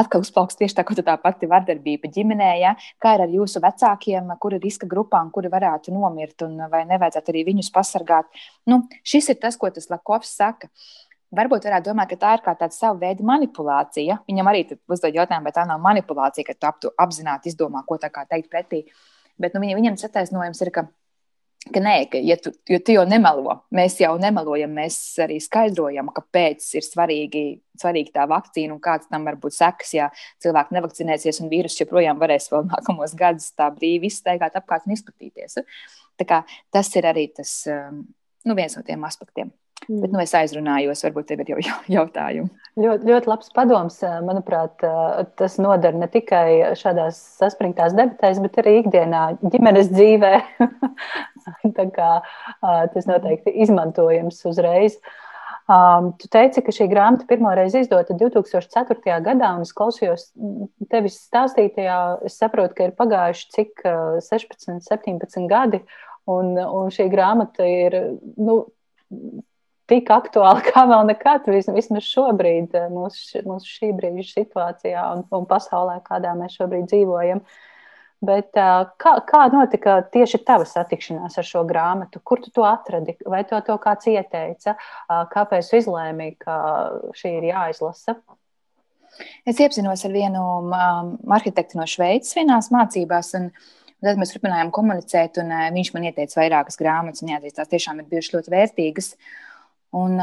[0.00, 2.74] atkal uzplauks tieši tā, tā pati vardarbība ģimenē, ja?
[3.02, 6.84] kā ir ar jūsu vecākiem, kuri ir riska grupā un kuri varētu nomirt, un vai
[6.88, 8.40] nevajadzētu arī viņus pasargāt.
[8.68, 10.70] Nu, šis ir tas, ko tas Lakovs saka.
[11.36, 14.22] Varbūt varētu domāt, ka tā ir kā tāda sava veida manipulācija.
[14.30, 18.24] Viņam arī uzdod jautājumu, vai tā nav manipulācija, ka tu, apzināti izdomā, ko tā kā
[18.30, 18.86] teikt pretī.
[19.38, 20.86] Bet nu, viņam tas attaisnojums ir, ka
[21.72, 26.10] ka nē, ka, ja tu, jo tu jau nemelo, mēs jau nemelojam, mēs arī skaidrojam,
[26.16, 27.44] kāpēc ir svarīgi,
[27.80, 30.10] svarīgi tā vakcīna un kāds tam var būt sekas, ja
[30.44, 35.60] cilvēki nevakcinēsies un vīrusu joprojām varēs vēl nākamos gadus tā brīvi izstaigāt apkārt un izplatīties.
[36.18, 38.02] Tas ir arī tas, um,
[38.48, 39.52] nu, viens no tiem aspektiem.
[39.86, 40.00] Mm.
[40.02, 42.50] Bet nu, es aizrunājos, varbūt tev ir jau jautājumi.
[42.78, 44.00] Ļoti, ļoti labs padoms.
[44.26, 44.84] Manuprāt,
[45.40, 50.34] tas noder ne tikai šādās saspringtās debatēs, bet arī ikdienā, ģimenes dzīvē.
[51.98, 52.10] Kā
[52.92, 54.98] tas noteikti izmantojams uzreiz.
[55.68, 59.18] Um, tu teici, ka šī grāmata pirmoreiz izdota 2004.
[59.24, 60.30] gadā, un es klausījos
[60.88, 61.98] tevis stāstītajā.
[62.28, 63.84] Es saprotu, ka ir pagājuši cik
[64.24, 65.82] 16, 17 gadi,
[66.28, 67.98] un, un šī grāmata ir
[68.40, 68.62] nu,
[69.88, 75.98] tik aktuāla kā vēl nekad, vismaz šobrīd, mūsu, mūsu šī brīža situācijā un, un pasaulē,
[76.06, 77.42] kādā mēs šobrīd dzīvojam.
[78.28, 78.50] Bet,
[78.98, 82.18] kā, kā notika tieši tava satikšanās ar šo grāmatu?
[82.26, 83.14] Kur tu to atradi?
[83.22, 84.74] Vai to, to kāds ieteica?
[85.06, 86.58] Kāpēc tu izlēmi, ka
[87.14, 88.16] šī ir jāizlasa?
[89.46, 90.74] Es iepazinos ar vienu um,
[91.34, 93.30] arhitektu no Šveices vienās mācībās.
[93.38, 93.52] Un,
[94.02, 97.22] tad mēs turpinājām komunicēt, un uh, viņš man ieteica vairākas grāmatas.
[97.22, 99.14] Un, jāatzīst, tās tiešām ir bijušas ļoti vērtīgas.
[99.14, 99.47] Uh,
[99.96, 100.18] Un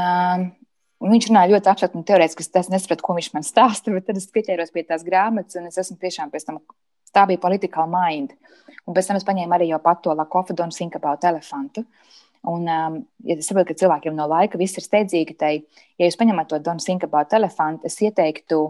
[1.12, 4.28] viņš runāja ļoti abstrakti un teorētiski, es nesapratu, ko viņš man stāsta, bet tad es
[4.32, 6.60] pieķēros pie tās grāmatas, un es esmu tiešām pēc tam
[7.16, 8.34] Tā bija political mind.
[8.86, 11.86] Un pēc tam es paņēmu arī jau pat to lakofadonu sinkabautu elefantu.
[12.46, 15.64] Un, um, ja es saprotu, ka cilvēkiem no laika viss ir steidzīgi, tad,
[15.98, 18.60] ja jūs paņemat to Donu Sinkabautu elefantu, es ieteiktu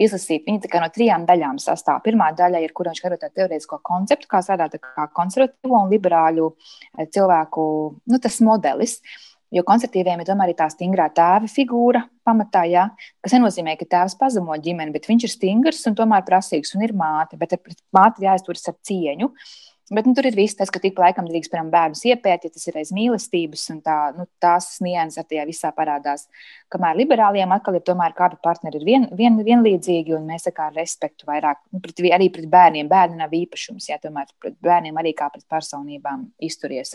[0.00, 2.00] izlasīt viņu no trijām daļām sastāv.
[2.06, 6.48] Pirmā daļa ir, kur viņš skaro tādu teorētisko konceptu, kā strādāt kā konservatīvo un liberāļu
[6.54, 7.66] eh, cilvēku
[8.06, 9.00] nu, modelis.
[9.54, 12.84] Jo konservatīviem ir tomēr tā stingrā tēva figūra pamatā, jā,
[13.24, 16.92] kas nenozīmē, ka tēvs pazemo ģimeni, bet viņš ir stingrs un tomēr prasīgs un ir
[16.96, 19.32] māte, bet pret māti jāizturas ar cieņu.
[19.88, 22.68] Bet nu, tur ir viss tas, ka tik laikam drīkst piemēram, bērnus iepēt, ja tas
[22.68, 26.26] ir aiz mīlestības, un tā, nu, tās nianses tajā visā parādās.
[26.72, 31.28] Kamēr liberāliem atkal ir tomēr kādi partneri ir vien, vien, vienlīdzīgi, un mēs kā respektu
[31.30, 32.90] vairāk, nu, pret, arī pret bērniem.
[32.90, 36.92] Bērni nav īpašums, jā, tomēr pret bērniem arī kā pret personībām izturies.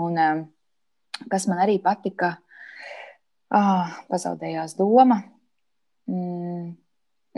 [0.00, 0.46] Un, um,
[1.30, 2.36] kas man arī patika,
[3.54, 5.22] ah, pazaudējās doma.
[6.08, 6.76] Mm.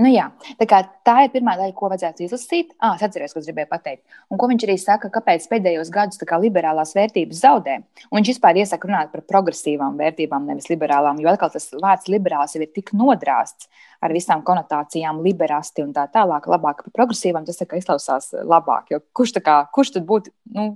[0.00, 2.70] Nu, jā, tā, tā ir pirmā daļa, ko vajadzētu izlasīt.
[2.80, 4.00] Ah, es atceros, ko gribēju pateikt.
[4.32, 7.74] Un ko viņš arī saka, kāpēc pēdējos gados kā, liberālās vērtības zaudē.
[8.08, 11.20] Un viņš vispār iesaka runāt par progresīvām vērtībām, nevis liberālām.
[11.20, 13.68] Jo atkal tas vārds liberāls jau ir tik nodrāsts
[14.00, 16.48] ar visām konotācijām, liberāsti un tā tālāk.
[16.48, 18.94] Labāk par progresīvām tas izklausās labāk.
[19.12, 20.32] Kurš, kā, kurš tad būtu?
[20.56, 20.70] Nu,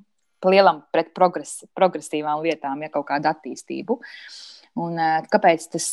[0.52, 4.00] lielam pret progres, progresīvām lietām, ja kaut kādu attīstību.
[4.74, 4.98] Un,
[5.30, 5.86] kāpēc tas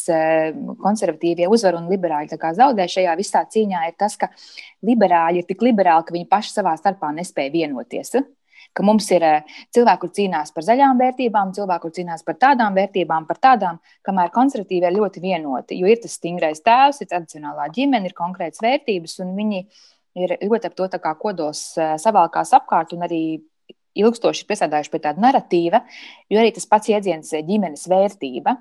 [0.81, 4.31] konservatīvie uzvar un liberāļi zaudē šajā visā cīņā, ir tas, ka
[4.87, 8.15] liberāļi ir tik liberāli, ka viņi paši savā starpā nespēja vienoties.
[8.73, 9.25] Ka mums ir
[9.75, 14.31] cilvēki, kur cīnās par zaļām vērtībām, cilvēki, kur cīnās par tādām vērtībām, par tādām, kamēr
[14.33, 15.77] konservatīvi ir ļoti vienoti.
[15.81, 19.65] Jo ir tas stingrais tēvs, ir tradicionālā ģimene, ir konkrētas vērtības, un viņi
[20.23, 20.87] ir ļoti ap to
[21.19, 23.23] kodos savalkās apkārt un arī
[23.97, 25.83] ilgstoši piesādājuši pie tāda narratīva,
[26.31, 28.55] jo arī tas pats jēdziens eh, ģimenes vērtība.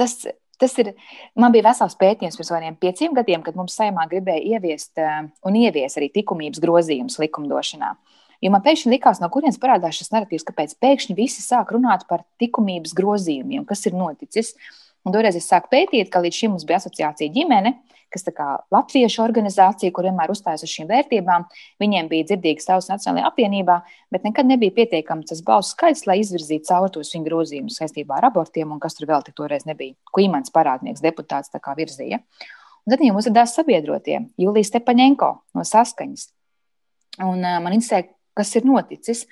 [0.00, 0.16] Tas,
[0.60, 0.94] tas ir,
[1.38, 5.60] man bija vesels pētījums pirms kādiem pieciem gadiem, kad mums saimā gribēja ieviest eh, un
[5.60, 7.94] ievies arī likumības grozījumus likumdošanā.
[8.40, 12.24] Jo man pēkšņi likās, no kurienes parādās šis narratīvs, kāpēc pēkšņi visi sāk runāt par
[12.40, 14.54] likumības grozījumiem, kas ir noticis.
[15.06, 17.72] Un toreiz es sāku pētīt, ka līdz šim mums bija asociācija ģimene,
[18.12, 18.40] kas ir
[18.74, 21.46] latviešu organizācija, kur vienmēr uzstājas uz šīm vērtībām.
[21.80, 23.78] Viņiem bija dzirdīgs savs Nacionālajā apvienībā,
[24.12, 28.28] bet nekad nebija pietiekams tas balsu skaits, lai izvirzītu caur tos viņu grozījumus saistībā ar
[28.28, 29.96] abortiem, un kas tur vēl tik toreiz nebija.
[30.10, 32.20] Ko imants parādnieks deputāts virzīja.
[32.84, 36.30] Un tad viņam uzrādījās sabiedrotie Julijas Stepaņenko no Saskaņas.
[37.20, 39.26] Un, uh, man interesē, kas ir noticis.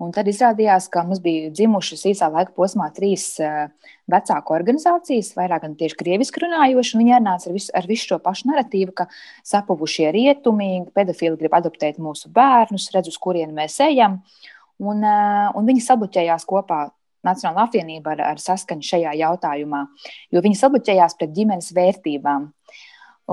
[0.00, 3.66] Un tad izrādījās, ka mums bija dzimušas īsā laika posmā trīs uh,
[4.08, 6.96] vecāku organizācijas, vairāk gan tieši krieviski runājoši.
[6.96, 9.10] Viņi arī nāca ar visu, ar visu šo pašu narratīvu, ka
[9.50, 14.22] sapuvušie rietumi, pedofili grib adoptēt mūsu bērnus, redz, uz kurien mēs ejam.
[14.80, 16.86] Un, uh, un viņi sabloķējās kopā
[17.26, 19.82] Nacionālā apvienība ar, ar saskaņu šajā jautājumā,
[20.32, 22.46] jo viņi sabloķējās pret ģimenes vērtībām.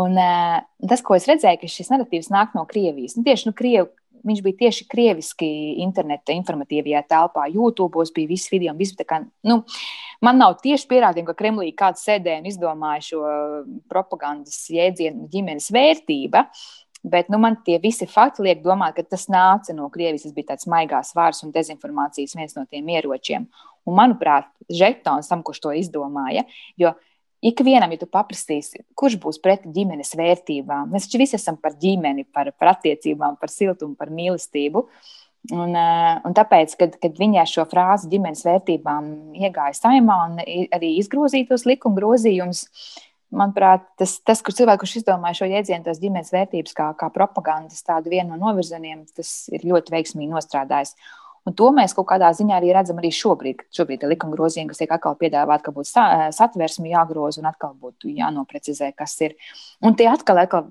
[0.03, 3.15] Un, uh, tas, ko es redzēju, ka šis narratīvs nāk no Krievijas.
[3.15, 3.87] Nu, tieši nu, Krievi,
[4.25, 5.49] viņš bija tieši krieviski
[5.83, 7.45] interneta informatīvajā telpā.
[7.53, 8.73] YouTube bija viss video.
[8.77, 9.61] Viss, kā, nu,
[10.23, 13.21] man nav tieši pierādījumi, ka Kremlī kāds sēdēja un izdomāja šo
[13.91, 16.47] propagandas jēdzienu ģimenes vērtība.
[17.07, 20.25] Bet nu, man tie visi fakti liek domāt, ka tas nāca no Krievijas.
[20.25, 23.45] Tas bija tāds maigās vārds un dezinformācijas viens no tiem ieročiem.
[23.87, 26.43] Un, manuprāt, Žetons tam, kurš to izdomāja,
[26.75, 26.91] jo
[27.45, 32.27] ikvienam, ja tu paprastīsi, kurš būs pret ģimenes vērtībām, mēs taču visi esam par ģimeni,
[32.33, 34.87] par, par attiecībām, par siltumu, par mīlestību.
[35.53, 40.41] Un, eh, un tāpēc, kad, kad viņa šo frāzi ģimenes vērtībām iegāja saimā un
[40.75, 42.65] arī izgrozītos likuma grozījumus,
[43.31, 47.83] manuprāt, tas, tas kur cilvēks, kurš izdomāja šo jēdzienu, tās ģimenes vērtības kā, kā propagandas,
[47.85, 50.95] tādu vienu no novirzieniem, tas ir ļoti veiksmīgi nostrādājis.
[51.47, 53.63] Un to mēs kaut kādā ziņā arī redzam arī šobrīd.
[53.75, 55.93] Šobrīd ir likuma grozījumi, kas tiek atkal piedāvāti, ka būtu
[56.35, 59.37] satversme jāgroza un atkal būtu jānoprecizē, kas ir.
[59.79, 60.67] Un tie atkal, atkal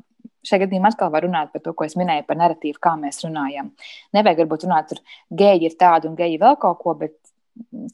[0.47, 3.73] šajā gadījumā atkal var runāt par to, ko es minēju par narratīvu, kā mēs runājam.
[4.17, 5.01] Nevajag varbūt runāt, tur
[5.43, 7.17] geji ir tādi un geji vēl kaut ko, bet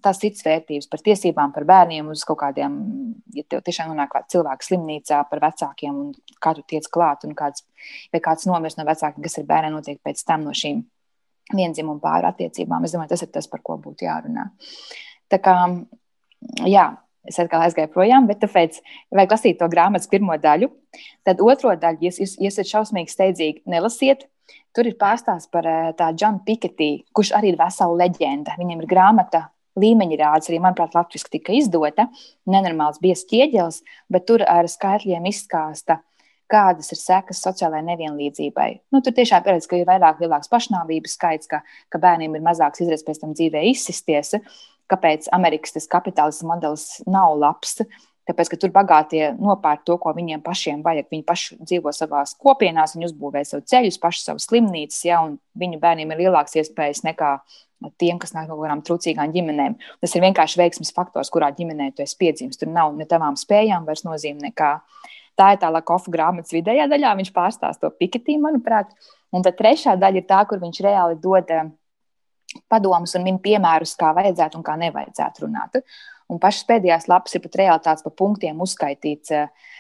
[0.03, 2.81] tās citas vērtības par tiesībām, par bērniem, uz kaut kādiem,
[3.37, 6.11] ja tev tiešām nonāk cilvēks slimnīcā par vecākiem un
[6.43, 7.63] kā tu tiec klāt un kāds,
[8.11, 10.83] vai kāds nomirst no vecākiem, kas ir bērniem notiek pēc tam no šīm
[11.57, 12.85] vienzimumu pāri attiecībām.
[12.85, 14.49] Es domāju, tas ir tas, par ko būtu jārunā.
[15.33, 15.57] Tā kā,
[16.69, 16.87] jā,
[17.29, 18.81] es atkal aizgāju projām, bet tāpēc
[19.15, 20.71] vajag lasīt to grāmatas pirmo daļu.
[21.27, 24.27] Tad otro daļu, ja jūs esat šausmīgi steidzīgi, nelasiet.
[24.77, 28.57] Tur ir pārstāsts par tā Džonu Piketī, kurš arī ir vesela leģenda.
[28.61, 29.47] Viņam ir grāmata
[29.79, 32.09] līmeņa rādes, arī, manuprāt, latviešu tika izdota.
[32.51, 36.01] Nenormāls biezs ķieģelis, bet tur ar skaitļiem izstāsta
[36.53, 38.69] kādas ir sekas sociālajai nevienlīdzībai.
[38.93, 41.63] Nu, tur tiešām pieredz, ka ir vairāk lielāks pašnāvības skaits, ka,
[41.93, 44.37] ka bērniem ir mazāks izredzes pēc tam dzīvē izsisties.
[44.93, 47.81] Kāpēc Amerikas kapitālisma modelis nav labs?
[48.29, 51.09] Tāpēc, ka tur bagātie nopērk to, ko viņiem pašiem vajag.
[51.11, 55.81] Viņi paši dzīvo savā kopienā, viņi uzbūvē savu ceļus, paši savu slimnīcas, ja, un viņu
[55.83, 57.33] bērniem ir lielākas iespējas nekā
[57.99, 59.75] tiem, kas nāk no kādām trūcīgām ģimenēm.
[60.05, 62.61] Tas ir vienkārši veiksmes faktors, kurā ģimenē tu esi piedzimis.
[62.61, 64.77] Tur nav ne tavām spējām vairs nozīme nekā.
[65.39, 67.15] Tā ir tā Lakofa grāmatas vidējā daļā.
[67.19, 68.93] Viņš pārstāsta to piketī, manuprāt.
[69.33, 71.69] Un tad trešā daļa ir tā, kur viņš reāli dod eh,
[72.69, 75.81] padomus un min piemērus, kā vajadzētu un kā nevajadzētu runāt.
[76.29, 79.33] Un pašas pēdējās lapas ir pat reāli tāds pa punktiem uzskaitīts.
[79.33, 79.73] Eh,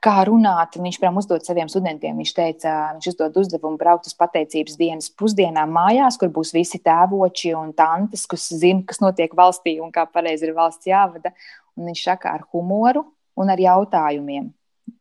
[0.00, 2.16] kā runāt, viņš piemēram uzdod saviem studentiem.
[2.16, 7.52] Viņš teica, viņš uzdod uzdevumu braukt uz pateicības dienas pusdienām mājās, kur būs visi tēvoči
[7.58, 11.34] un tantes, kas zina, kas notiek valstī un kā pareizi ir valsts jāvada.
[11.76, 13.04] Un viņš saka ar humoru,
[13.40, 14.50] un ar jautājumiem.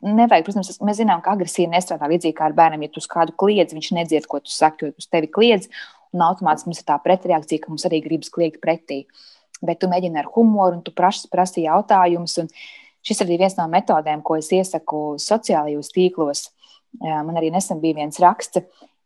[0.03, 2.85] Nevajag, protams, mēs zinām, ka agresija nestrādā līdzīgi kā ar bērniem.
[2.85, 5.69] Ja tu uz kādu kliedz, viņš nedzird, ko tu saki, jo uz tevi kliedz,
[6.15, 9.03] un automātiski mums ir tā pretreakcija, ka mums arī gribas kliegt pretī.
[9.63, 12.39] Bet tu mēģini ar humoru, un tu prasi, prasi jautājumus.
[13.03, 16.47] Šis arī viens no metodēm, ko es iesaku sociālajos tīklos.
[16.99, 18.63] Man arī nesen bija viens raksts,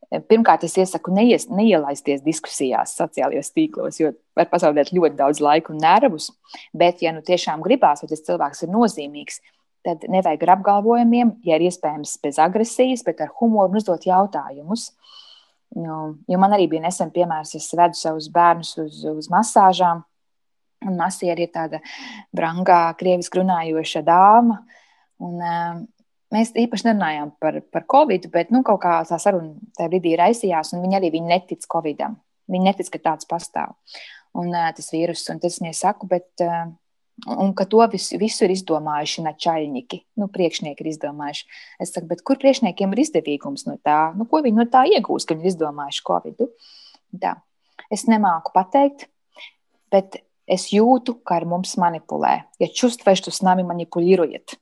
[0.08, 5.82] Pirmkārt, es iesaku neies, neielaisties diskusijās, sociālajos tīklos, jo var pazaudēt ļoti daudz laika un
[5.84, 6.30] nervus.
[6.72, 9.42] Bet, ja nu tiešām gribās, vai tas cilvēks ir nozīmīgs,
[9.84, 14.94] tad nevajag ar apgalvojumiem, ja ir iespējams bez agresijas, bet ar humoru uzdot jautājumus.
[15.76, 20.06] Nu, jo man arī bija nesen piemērs, es vedu savus bērnus uz, uz masāžām,
[20.88, 21.82] un masieri ir tāda
[22.36, 24.62] brangā, krieviski runājoša dāma.
[25.20, 25.42] Un,
[26.36, 30.74] Mēs īpaši nerunājām par, par covid, bet nu, kaut kā tā saruna tajā brīdī raisījās,
[30.76, 32.18] un viņi arī viņi netic covidam.
[32.52, 33.78] Viņi netic, ka tāds pastāv.
[34.38, 36.30] Un uh, tas vīrus, un tas viņai saku, bet.
[36.44, 36.76] Uh,
[37.26, 41.48] Un ka to visu, visu ir izdomājuši načaļņiki, nu, priekšnieki ir izdomājuši.
[41.82, 44.12] Es saku, bet kur priekšniekiem ir izdevīgums no tā?
[44.14, 46.46] Nu, ko viņi no tā iegūs, ka viņi ir izdomājuši Covid?
[47.18, 47.34] Tā.
[47.90, 49.08] Es nemāku pateikt,
[49.90, 52.36] bet es jūtu, ka ar mums manipulē.
[52.62, 54.56] Ja čustvēs, tu s nami manipulirujiet.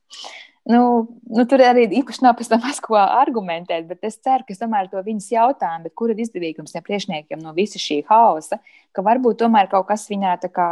[0.66, 0.82] Nu,
[1.30, 4.88] nu, tur arī īpaši nav pēc tam maz ko argumentēt, bet es ceru, ka tomēr
[4.90, 8.58] to viņas jautājumu, kur ir izdevīgums tiem priekšniekiem no visa šī hausa,
[8.90, 10.70] ka varbūt tomēr kaut kas viņā tā kā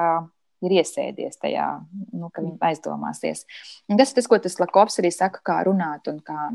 [0.66, 1.68] ir iesēdies tajā,
[2.10, 3.44] nu, ka viņi aizdomāsies.
[3.92, 6.50] Un tas ir tas, ko tas Lakovs arī saka, kā runāt un kā,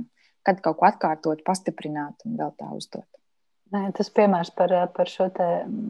[0.47, 3.07] kad kaut ko atkārtot, pastiprināt un vēl tā uzdot.
[3.75, 5.29] Nē, tas piemērs par, par šo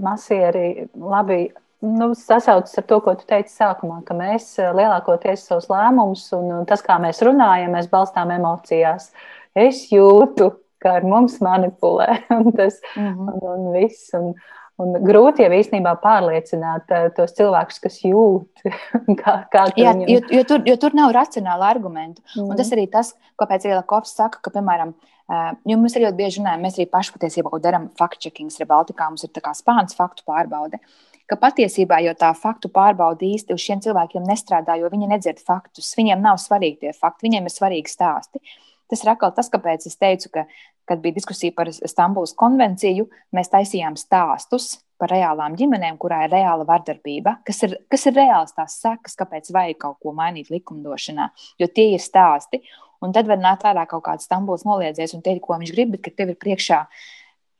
[0.04, 1.46] masieru labi
[1.80, 6.66] nu, sasaucas ar to, ko tu teici sākumā, ka mēs eh, lielākoties savus lēmumus un
[6.68, 9.12] tas, kā mēs runājam, mēs balstām emocijās.
[9.58, 13.34] Es jūtu, ka ar mums manipulē un tas mm -hmm.
[13.34, 14.14] un, un viss.
[14.14, 14.32] Un,
[14.78, 18.62] Un grūti jau īstenībā pārliecināt uh, tos cilvēkus, kas jūt,
[19.22, 20.04] kā, kā Jā, viņam...
[20.06, 22.22] jo, jo, tur, jo tur nav racionāla argumenta.
[22.22, 22.42] Mm.
[22.42, 22.50] -hmm.
[22.50, 26.62] Un tas arī tas, kāpēc Ielakovs saka, ka, piemēram, uh, mēs arī ļoti bieži runājam,
[26.62, 30.78] mēs arī paši patiesībā darām fact-checking, arī Baltikā mums ir tā kā spāns faktu pārbaude.
[30.78, 35.42] Uh, ka patiesībā jau tā faktu pārbauda īsti uz šiem cilvēkiem nestrādā, jo viņi nedzird
[35.44, 35.92] faktus.
[35.98, 38.42] Viņiem nav svarīgi tie fakti, viņiem ir svarīgi stāsti.
[38.88, 40.46] Tas ir atkal tas, kāpēc es teicu, ka,
[40.88, 46.64] kad bija diskusija par Stambulas konvenciju, mēs taisījām stāstus par reālām ģimenēm, kurā ir reāla
[46.66, 51.28] vardarbība, kas ir, kas ir reāls tās sekas, kāpēc vajag kaut ko mainīt likumdošanā,
[51.60, 52.62] jo tie ir stāsti.
[53.04, 56.08] Un tad var nākt ārā kaut kāds Stambulas noliedzējs un teikt, ko viņš grib, bet
[56.16, 56.80] tev ir priekšā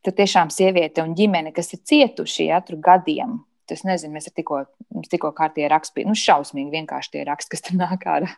[0.03, 3.37] tur tiešām sieviete un ģimene, kas ir cietuši ja, gadiem
[3.75, 4.65] Es nezinu, mēs tikko,
[5.11, 8.31] tikko kārtīgi rakstījām, nu, šausmīgi vienkārši tie raksti, kas tur nāk ārā.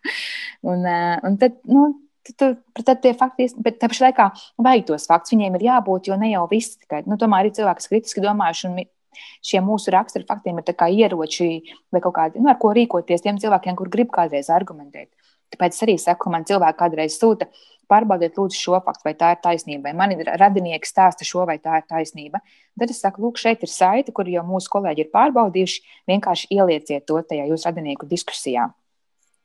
[0.67, 1.89] Un, eh, un tad, nu,
[2.37, 6.19] tad, tad tie fakti, bet tā pašā laikā vajag tos faktus, viņiem ir jābūt, jo
[6.21, 8.73] ne jau viss tikai, nu, tomēr ir cilvēki, kas kritiski domājuši.
[8.73, 8.89] Un,
[9.45, 11.49] Šie mūsu raksturi faktiem ir ieroči
[11.93, 15.11] vai kaut kādi, nu, ar ko rīkoties tiem cilvēkiem, kur grib kādreiz argumentēt.
[15.51, 17.49] Tāpēc es arī saku, man cilvēki kādreiz sūta,
[17.91, 19.89] pārbaudiet, lūdzu, šo faktu, vai tā ir taisnība.
[19.89, 22.43] Vai man ir radinieki stāsta šo, vai tā ir taisnība.
[22.79, 25.97] Tad es saku, lūk, šeit ir saite, kur jau mūsu kolēģi ir pārbaudījuši.
[26.11, 28.71] Vienkārši ielieciet to tajā jūsu radinieku diskusijā.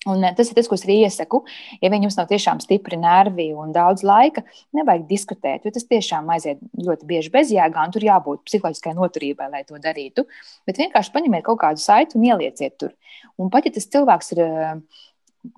[0.05, 1.41] Un eh, tas ir tas, ko es arī iesaku.
[1.81, 4.43] Ja jums nav tiešām stipri nervi un daudz laika,
[4.77, 9.63] nevajag diskutēt, jo tas tiešām aiziet ļoti bieži bezjēgā, un tur jābūt psiholoģiskai noturībai, lai
[9.65, 10.27] to darītu.
[10.69, 12.93] Bet vienkārši paņemiet kaut kādu saiti un ielieciet tur.
[13.41, 15.01] Un pat ja tas cilvēks ir eh,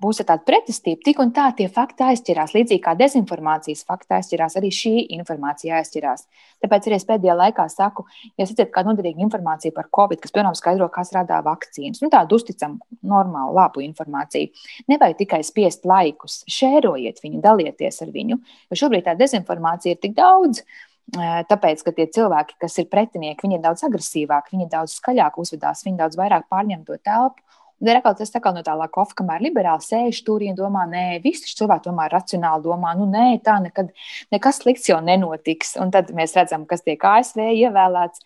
[0.02, 2.54] būs tāda pretestība, tik un tā tie fakti aizķirās.
[2.56, 6.26] Līdzīgi kā dezinformācijas fakti aizķirās, arī šī informācija aizķirās.
[6.64, 8.04] Tāpēc arī es pēdējā laikā saku,
[8.36, 12.38] ja esat kāda noderīga informācija par covid, kas, piemēram, skaidro, kā strādā vakcīnas, nu, tādu
[12.40, 14.52] uzticamu, normālu, labu informāciju,
[14.90, 20.18] nevajag tikai spiest laikus, šērojiet viņu, dalieties ar viņu, jo šobrīd tā dezinformācija ir tik
[20.18, 20.64] daudz.
[21.08, 25.86] Tāpēc, ka tie cilvēki, kas ir pretinieki, viņi ir daudz agresīvāki, viņi daudz skaļāk uzvedās,
[25.86, 27.40] viņi daudz vairāk pārņem to telpu.
[27.78, 30.82] Un ir atkal tas tā kā no tā lakofa, kamēr liberāli sēž tur un domā,
[30.90, 33.92] nē, visi cilvēki tomēr racionāli domā, nu nē, tā nekad,
[34.34, 35.76] nekas slikts jau nenotiks.
[35.78, 38.24] Un tad mēs redzam, kas tiek ASV ievēlēts,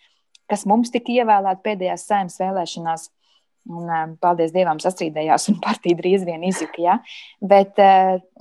[0.49, 3.11] kas mums tika ievēlēts pēdējās saimnes vēlēšanās.
[3.63, 6.81] Un, paldies Dievam, sastrīdējās, un partija drīz vien izjuka.
[6.83, 6.97] Ja?
[7.39, 7.79] Bet,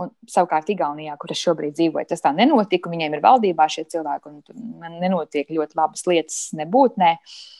[0.03, 2.91] un, savukārt, Igaunijā, kur es šobrīd dzīvoju, tas tā nenotika.
[2.91, 7.13] Viņiem ir valdībā šie cilvēki, un nenotiek ļoti labas lietas nebūtnē.
[7.13, 7.53] Ne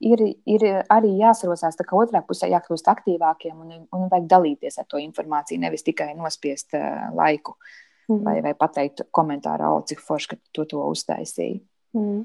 [0.00, 5.60] ir, ir arī jāsarosās otrā pusē, jākļūst aktīvākiem un, un vajag dalīties ar to informāciju,
[5.60, 7.56] nevis tikai nospiest uh, laiku
[8.08, 8.22] mm.
[8.22, 11.62] vai, vai pateikt komentārā, o, cik forši, ka tu to uztaisīji.
[11.94, 12.24] Mm.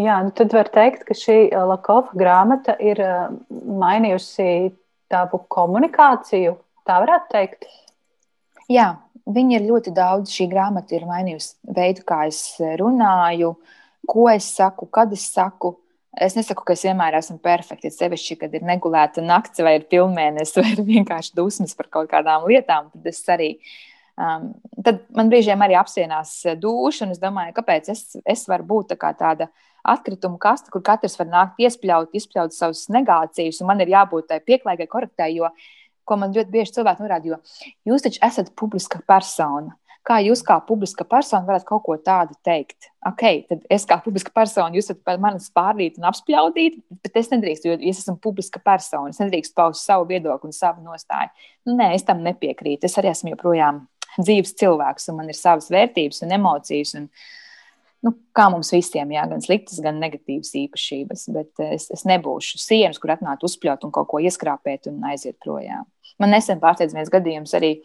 [0.00, 3.02] Jā, nu tad var teikt, ka šī Lakova grāmata ir
[3.50, 4.70] mainījusi
[5.12, 6.54] tavu komunikāciju.
[6.88, 7.66] Tā varētu teikt.
[8.70, 8.94] Jā,
[9.28, 10.32] viņa ir ļoti daudz.
[10.32, 12.40] Šī grāmata ir mainījusi veidu, kā es
[12.80, 13.52] runāju,
[14.08, 15.74] ko es saku, kad es saku.
[16.10, 17.92] Es nesaku, ka es vienmēr esmu perfekta.
[17.92, 22.48] Sevišķi, kad ir negulēta nakts, vai ir pilnmēnesis, vai ir vienkārši dusmas par kaut kādām
[22.48, 23.54] lietām, tad es arī.
[24.20, 24.50] Um,
[24.84, 29.12] tad man brīžiem arī apsienās duša, un es domāju, kāpēc es, es varu būt tā
[29.16, 29.46] tāda
[29.84, 34.40] atkritumu kasta, kur katrs var nākt, iespļaut, izspļaut savus negācijas, un man ir jābūt tai
[34.44, 35.50] pieklājīgai, korektai, jo,
[36.04, 39.76] ko man ļoti bieži cilvēki norāda, jo jūs taču esat publiska persona.
[40.00, 42.88] Kā jūs, kā publiska persona, varat kaut ko tādu teikt?
[43.04, 47.28] Ok, tad es kā publiska persona, jūs esat par mani spārnīt un apspļaudīt, bet es
[47.28, 49.12] nedrīkstu, jo es esmu publiska persona.
[49.12, 51.28] Es nedrīkstu paust savu viedokli un savu nostāju.
[51.68, 52.88] Nu, nē, es tam nepiekrītu.
[52.88, 53.84] Es arī esmu joprojām
[54.16, 56.96] dzīves cilvēks, un man ir savas vērtības un emocijas.
[56.96, 57.10] Un,
[58.06, 61.26] nu, kā mums visiem, jā, gan sliktas, gan negatīvas īpašības.
[61.36, 65.88] Bet es, es nebūšu sienas, kur atnākt uzspļaut un kaut ko ieskrāpēt un aiziet projām.
[66.20, 67.78] Man nesen pārsteidz viens gadījums arī.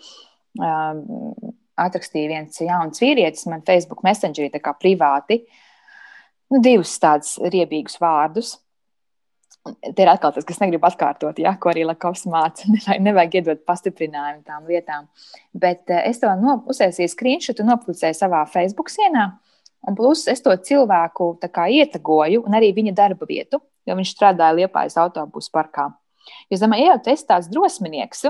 [0.56, 5.42] Um, atrakstīja viens jauns vīrietis man Facebook messengerī, tā kā privāti,
[6.52, 8.56] nu, divus tādus riebīgus vārdus.
[9.66, 12.70] Te ir atkal tas, kas negrib atkārtot, ja, ko arī Lakovs māca.
[13.08, 15.08] Nevajag iedot pastiprinājumu tām lietām.
[15.58, 19.32] Bet uh, es to no, uzsēsīju screenshot un nopublicēju savā Facebook sienā.
[19.86, 24.58] Un plus es to cilvēku kā, ietagoju un arī viņa darba vietu, jo viņš strādāja
[24.62, 25.92] Liepājas autobusu parkā.
[26.50, 28.26] Es domāju, tas ir tāds drosminieks,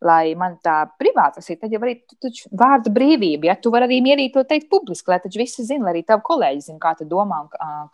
[0.00, 3.50] lai man tā privātas ir, tad jau arī taču, vārda brīvība.
[3.50, 6.24] Ja tu vari arī mierīgi to teikt publiski, lai taču visi zina, lai arī tavi
[6.26, 7.42] kolēģi zina, kā tu domā.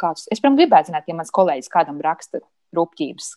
[0.01, 0.25] Kā tu...
[0.31, 2.41] Es, protams, gribētu zināt, ja mans kolēģis kādam raksta
[2.77, 3.35] rupjības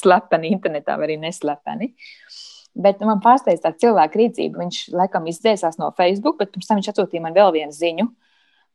[0.00, 1.92] slepeni internetā vai arī neslepeni.
[2.74, 4.64] Bet man pārsteidz tā cilvēka rīcība.
[4.64, 8.08] Viņš laikam izdzēsās no Facebook, bet pirms tam viņš atsūtīja man vēl vienu ziņu.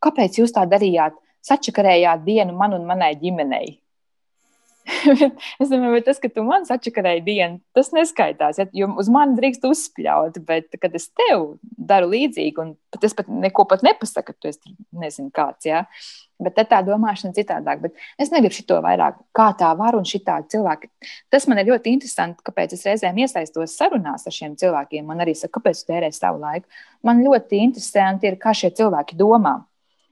[0.04, 1.18] Kāpēc jūs tā darījāt?
[1.46, 3.78] Sačakarējāt dienu man un manai ģimenei.
[5.62, 8.60] es domāju, vai tas, ka tu man sačakarēji dienu, tas neskaitās.
[8.62, 13.16] Ja, jo uz mani drīkst uzspļaut, bet kad es tev daru līdzīgi, un pat es
[13.18, 15.70] pat neko pat nepasaku, tu esi nezinu kāds.
[15.70, 15.84] Ja?
[16.40, 17.82] Bet tā domāšana citādāk.
[17.84, 20.90] Bet es negribu šo vairāk, kā tā var un šī tāda cilvēka.
[21.34, 25.08] Tas man ir ļoti interesanti, kāpēc es reizēm iesaistos sarunās ar šiem cilvēkiem.
[25.10, 26.70] Man arī saka, kāpēc tu tērē savu laiku.
[27.06, 29.60] Man ļoti interesanti ir, kā šie cilvēki domā.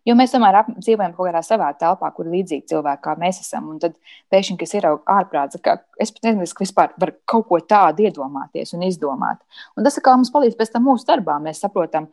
[0.08, 3.42] Jo mēs tomēr ap, dzīvojam kaut kādā savā telpā, kur ir līdzīgi cilvēki, kā mēs
[3.42, 3.66] esam.
[3.74, 3.98] Un tad
[4.32, 8.72] pēkšņi, kas ir ārprāts, ka es pat nezinu, ka vispār var kaut ko tādu iedomāties
[8.78, 9.42] un izdomāt.
[9.76, 11.36] Un tas mums palīdz pēc tam mūsu darbā.
[11.44, 12.08] Mēs saprotam,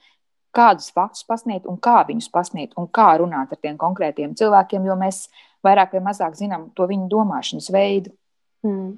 [0.55, 4.99] kādus faktus pasniegt un kā viņus pasniegt un kā runāt ar tiem konkrētiem cilvēkiem, jo
[4.99, 5.29] mēs
[5.67, 8.15] vairāk vai mazāk zinām to viņu domāšanas veidu.
[8.67, 8.95] Mm.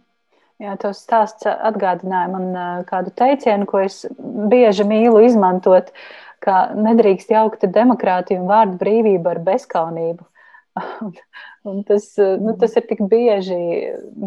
[0.57, 4.07] Jā, tas stāsts atgādināja man kādu teicienu, ko es
[4.49, 5.93] bieži mīlu izmantot.
[5.93, 10.27] Uh, ka nedrīkst jaukt demokrātiju un vārdu brīvību ar bezkaunību.
[11.07, 11.15] un,
[11.71, 13.59] un tas, nu, tas ir tik bieži,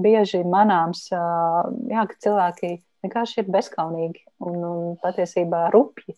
[0.03, 6.17] bieži manāms, jā, ka cilvēki vienkārši ir bezkaunīgi un, un patiesībā rupji.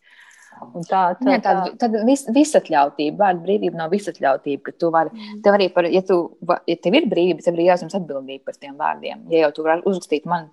[0.61, 5.09] Un tā, tā, Jā, tāda, tāda vis, visatļautība, vārda brīvība nav visatļautība, ka tu vari,
[5.09, 5.39] mm.
[5.45, 6.17] tev arī par, ja, tu,
[6.69, 9.23] ja tev ir brīvība, tev ir jāuzņemas atbildība par tiem vārdiem.
[9.33, 10.51] Ja jau tu vari uzrakstīt man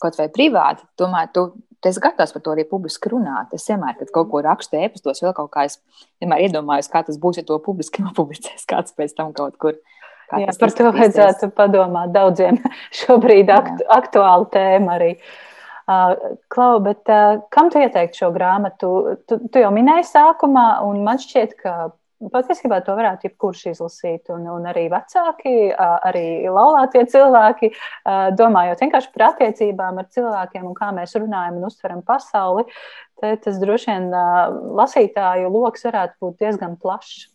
[0.00, 1.46] kaut vai privāti, tomēr tu
[1.88, 3.54] es gatavs par to arī publiski runāt.
[3.56, 5.78] Es vienmēr, kad kaut ko rakstu e-pastos, vēl kaut kā es
[6.20, 9.78] vienmēr iedomājos, kā tas būs, ja to publiski nopublicēs kāds pēc tam kaut kur.
[10.30, 12.60] Jā, par to vajadzētu padomāt daudziem.
[13.00, 15.14] Šobrīd aktu, aktuāla tēma arī.
[16.54, 17.08] Klau, bet
[17.50, 18.90] kam tu ieteiktu šo grāmatu?
[19.26, 21.72] Tu, tu jau minēji sākumā, un man šķiet, ka
[22.20, 27.70] Patiesībā to varētu jebkurš izlasīt, un, un arī vecāki, arī laulātie cilvēki,
[28.36, 32.66] domājot vienkārši par attiecībām ar cilvēkiem un kā mēs runājam un uztveram pasauli.
[33.20, 34.10] Tas droši vien
[34.82, 37.30] lasītāju lokus varētu būt diezgan plašs.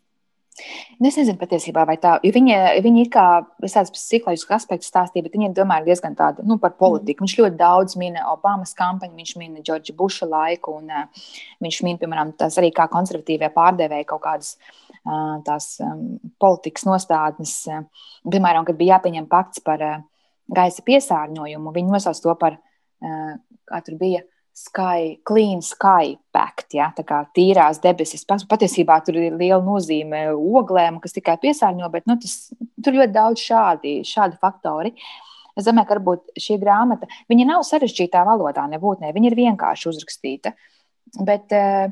[0.56, 3.26] Nu, es nezinu patiesībā, vai tā, jo viņi, viņi ir kā
[3.60, 7.20] tādas psiholoģiskas aspektus stāstīja, bet viņi domā diezgan tādu nu, par politiku.
[7.20, 7.28] Mm.
[7.28, 11.26] Viņš ļoti daudz min Obamas kampaņu, viņš min Džordža Buša laiku, un uh,
[11.66, 16.06] viņš min, piemēram, tās arī kā konservatīvie pārdevēji kaut kādas uh, tās um,
[16.40, 17.58] politikas nostādnes.
[17.68, 19.98] Uh, piemēram, kad bija jāpieņem pakts par uh,
[20.56, 22.56] gaisa piesārņojumu, viņi nosauc to par,
[23.04, 23.36] uh,
[23.68, 24.24] kā tur bija,
[24.56, 28.24] Sky, clean sky pact, ja, tā kā tīrās debesis.
[28.24, 33.44] Patiesībā tur ir liela nozīme oglēm, kas tikai piesārņo, bet nu, tas, tur ļoti daudz
[33.44, 34.94] šādi, šādi faktori.
[35.56, 40.52] Es domāju, ka varbūt šī grāmata, viņa nav sarežģītā valodā, nebūtnē, viņa ir vienkārši uzrakstīta,
[41.28, 41.92] bet uh,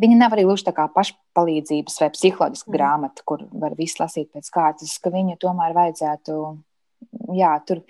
[0.00, 2.76] viņa nav arī gluži tā kā pašpalīdzības vai psiholoģiska mm.
[2.76, 6.40] grāmata, kur var visu lasīt pēc kārtas, ka viņu tomēr vajadzētu
[7.36, 7.82] jā, tur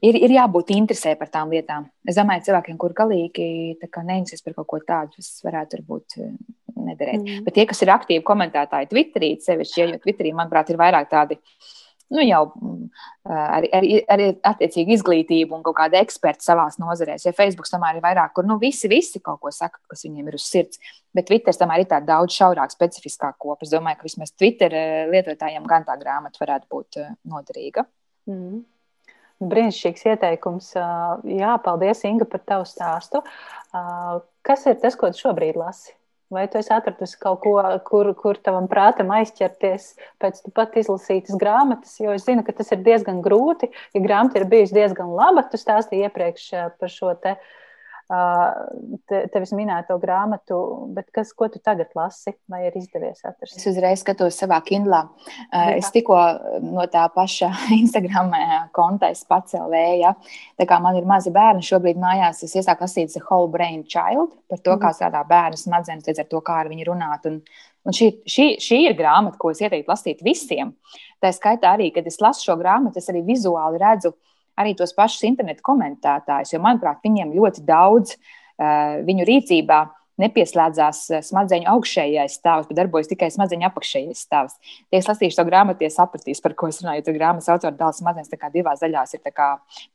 [0.00, 1.88] ir, ir jābūt interesē par tām lietām.
[2.08, 6.30] Es domāju, cilvēkiem, kur galīgi neinteresēs par kaut ko tādu, tas varētu būt eh,
[6.76, 7.20] nederēt.
[7.20, 7.44] Mm.
[7.46, 11.38] Bet tie, kas ir aktīvi komentētāji Twitterī, sevišķi, ja, jo Twitterī, manuprāt, ir vairāk tādi.
[12.10, 12.40] Nu, jau
[13.30, 17.14] ar, ar, ar attiecīgu izglītību un kaut kāda eksperta savā nozarē.
[17.22, 20.40] Ja Facebook tomēr ir vairāk, kur nu, visi, visi kaut ko saka, kas viņiem ir
[20.40, 20.82] uz sirds.
[21.14, 23.62] Bet Twitter tomēr ir tāda daudz šaurāka, specifiskāka kopa.
[23.62, 27.86] Es domāju, ka vismaz Twitter eh, lietotājiem gan tā grāmata varētu būt eh, noderīga.
[27.86, 27.99] Mm.
[29.40, 30.74] Brīnišķīgs ieteikums.
[30.76, 33.22] Jā, paldies, Inga, par tavu stāstu.
[34.46, 35.94] Kas ir tas, ko tu šobrīd lasi?
[36.30, 37.56] Vai tu esi atradusi kaut ko,
[37.88, 39.88] kur, kur tavam prātam aizķerties
[40.22, 41.96] pēc tu pat izlasītas grāmatas?
[41.98, 43.72] Jo es zinu, ka tas ir diezgan grūti.
[43.96, 46.44] Ja grāmata ir bijusi diezgan laba, tu stāstīji iepriekš
[46.78, 47.50] par šo te uh,
[48.10, 50.56] te, tevis minēto grāmatu,
[50.96, 53.54] bet kas, ko tu tagad lasi, vai ir izdevies atrast?
[53.58, 55.04] Es uzreiz skatos savā kindlā.
[55.76, 56.18] Es tikko
[56.64, 58.32] no tā paša Instagram
[58.74, 60.14] konta pacēlu vēja.
[60.58, 64.34] Tā kā man ir mazi bērni šobrīd mājās, es iesāku lasīt The Whole Brain Child
[64.50, 64.96] par to, kā mhm.
[64.98, 67.28] strādā bērnu smadzenes, līdz ar to, kā ar viņu runāt.
[67.30, 67.38] Un,
[67.86, 70.74] un šī, šī, šī ir grāmata, ko es ieteiktu lasīt visiem.
[71.22, 74.29] Tā skaitā arī, kad es lasu šo grāmatu, es arī vizuāli redzu, uh,
[74.60, 79.84] arī tos pašus internetu komentētājus, jo, manuprāt, viņiem ļoti daudz uh, viņu rīcībā
[80.20, 84.56] nepieslēdzās eh, smadzeņu augšējais stāvs, bet darbojas tikai smadzeņu apakšējais stāvs.
[84.62, 87.06] Tie, kas lasīs to grāmatu, sapratīs, par ko es runāju.
[87.06, 89.16] Tur grāmatas autora dāvāts smadzenes divās daļās.
[89.16, 89.24] Ir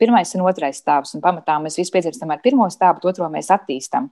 [0.01, 3.51] pirmais un otrais stāvs, un pamatā mēs visi piedzimstam ar pirmo stāvu, bet otro mēs
[3.53, 4.09] attīstam.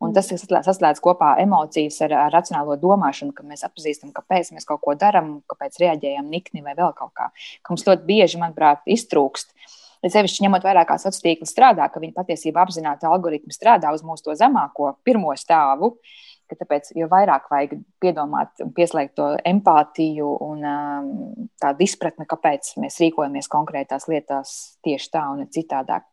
[0.00, 4.80] Un tas saslēdz kopā emocijas ar, ar racionālo domāšanu, ka mēs atpazīstam, kāpēc mēs kaut
[4.86, 7.28] ko darām, kāpēc reaģējam nikni vai vēl kaut kā.
[7.60, 11.86] Ka mums ļoti bieži, manuprāt, iztrūkst uh, Bet sevišķi ņemot vērā, kā sociālā tīkla strādā,
[11.92, 15.96] ka viņi patiesībā apzināti algoritmi strādā uz mūsu zemāko pirmo stāvu.
[16.50, 21.10] Tāpēc, jo vairāk vajag piedomāt un pieslēgt to empātiju un um,
[21.62, 26.08] tādu izpratni, kāpēc mēs rīkojamies konkrētās lietās tieši tā un citādāk.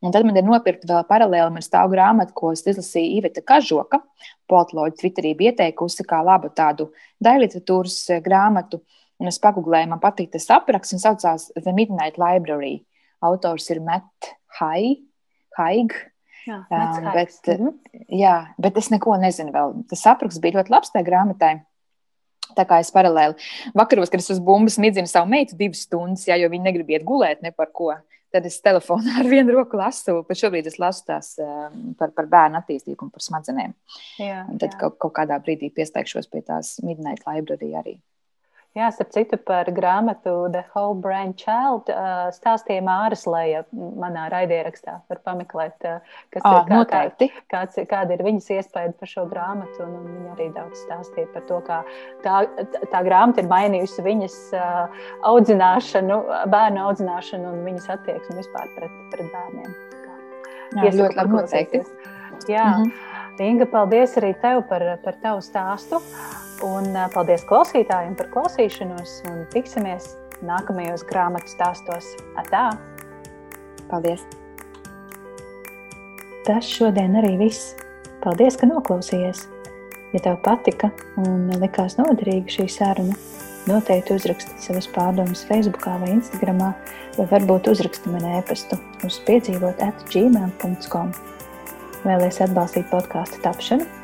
[0.00, 3.98] Un tad man ir nopirkta vēl paralēli, man stāv grāmata, ko es izlasīju Iveta Kažoka.
[4.48, 6.88] Politoloģija Twitterī ieteikusi kā labu tādu
[7.24, 8.80] daļliteratūras eh, grāmatu.
[9.20, 12.78] Un es pagūlēju, man patīk tas apraksts, un saucās The Midnight Library.
[13.20, 15.02] Autors ir Matt Haig.
[15.58, 15.96] Haig.
[16.48, 17.72] Jā, um, bet, -hmm.
[18.16, 19.74] jā, bet es neko nezinu vēl.
[19.88, 21.60] Tas apraksts bija ļoti labs tajā grāmatai.
[22.56, 23.36] Tā kā es paralēli
[23.74, 27.04] vakaros, kad es uz bumbas midzinu savu meitu divas stundas, jā, jo viņa negrib iet
[27.06, 27.94] gulēt ne par ko.
[28.30, 31.34] Tad es telefonā ar vienu roku lasu, bet šobrīd es lasu tās
[31.98, 33.74] par, par bērnu attīstību un par smadzenēm.
[34.18, 34.78] Jā, tad jā.
[34.80, 37.98] Kaut, kaut kādā brīdī pieslēgšos pie tās Midnight Library arī.
[38.78, 41.88] Jā, starp citu, par grāmatu The Whole Brain Child
[42.36, 45.00] stāstīja Māras Leja manā raidierakstā.
[45.10, 45.74] Var pameklēt,
[46.30, 49.82] kas à, ir kā, kā, kāds, kāda ir viņas iespēja par šo grāmatu.
[49.82, 51.80] Un, un viņa arī daudz stāstīja par to, kā
[52.22, 52.36] tā,
[52.92, 54.36] tā grāmata ir mainījusi viņas
[55.32, 56.20] audzināšanu,
[56.54, 59.74] bērnu audzināšanu un viņas attieksmi vispār pret, pret bērniem.
[60.78, 61.82] Jā, ļoti labi noteikti.
[62.46, 62.68] Jā.
[62.70, 63.08] Mm -hmm.
[63.40, 65.98] Inga, paldies arī tev par, par tavu stāstu.
[66.66, 69.20] Un paldies klausītājiem par klausīšanos.
[69.30, 70.12] Un tiksimies
[70.44, 72.12] nākamajos grāmatu stāstos.
[72.40, 72.70] Atā!
[73.90, 74.24] Paldies!
[76.44, 77.74] Tas šodien arī viss.
[78.20, 79.46] Paldies, ka noklausījies!
[80.12, 80.90] Ja tev patika
[81.22, 83.14] un likās noderīga šī saruna,
[83.70, 86.64] noteikti uzraksti savas pārdomas Facebook vai Instagram,
[87.16, 91.14] vai varbūt uzraksti man e-pastu uz piedzīvot atgmail.com.
[92.02, 93.99] Vēlēs atbalstīt podkāstu tapšanu?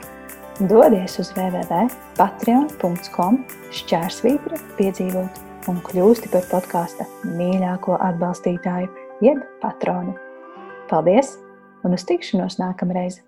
[0.57, 3.35] Dodies uz www.patreon.com
[3.77, 8.89] šķērsvītra piedzīvot un kļūsti par podkāsta mīļāko atbalstītāju,
[9.21, 10.17] jeb patronu.
[10.89, 11.37] Paldies
[11.85, 13.21] un uz tikšanos nākamreiz!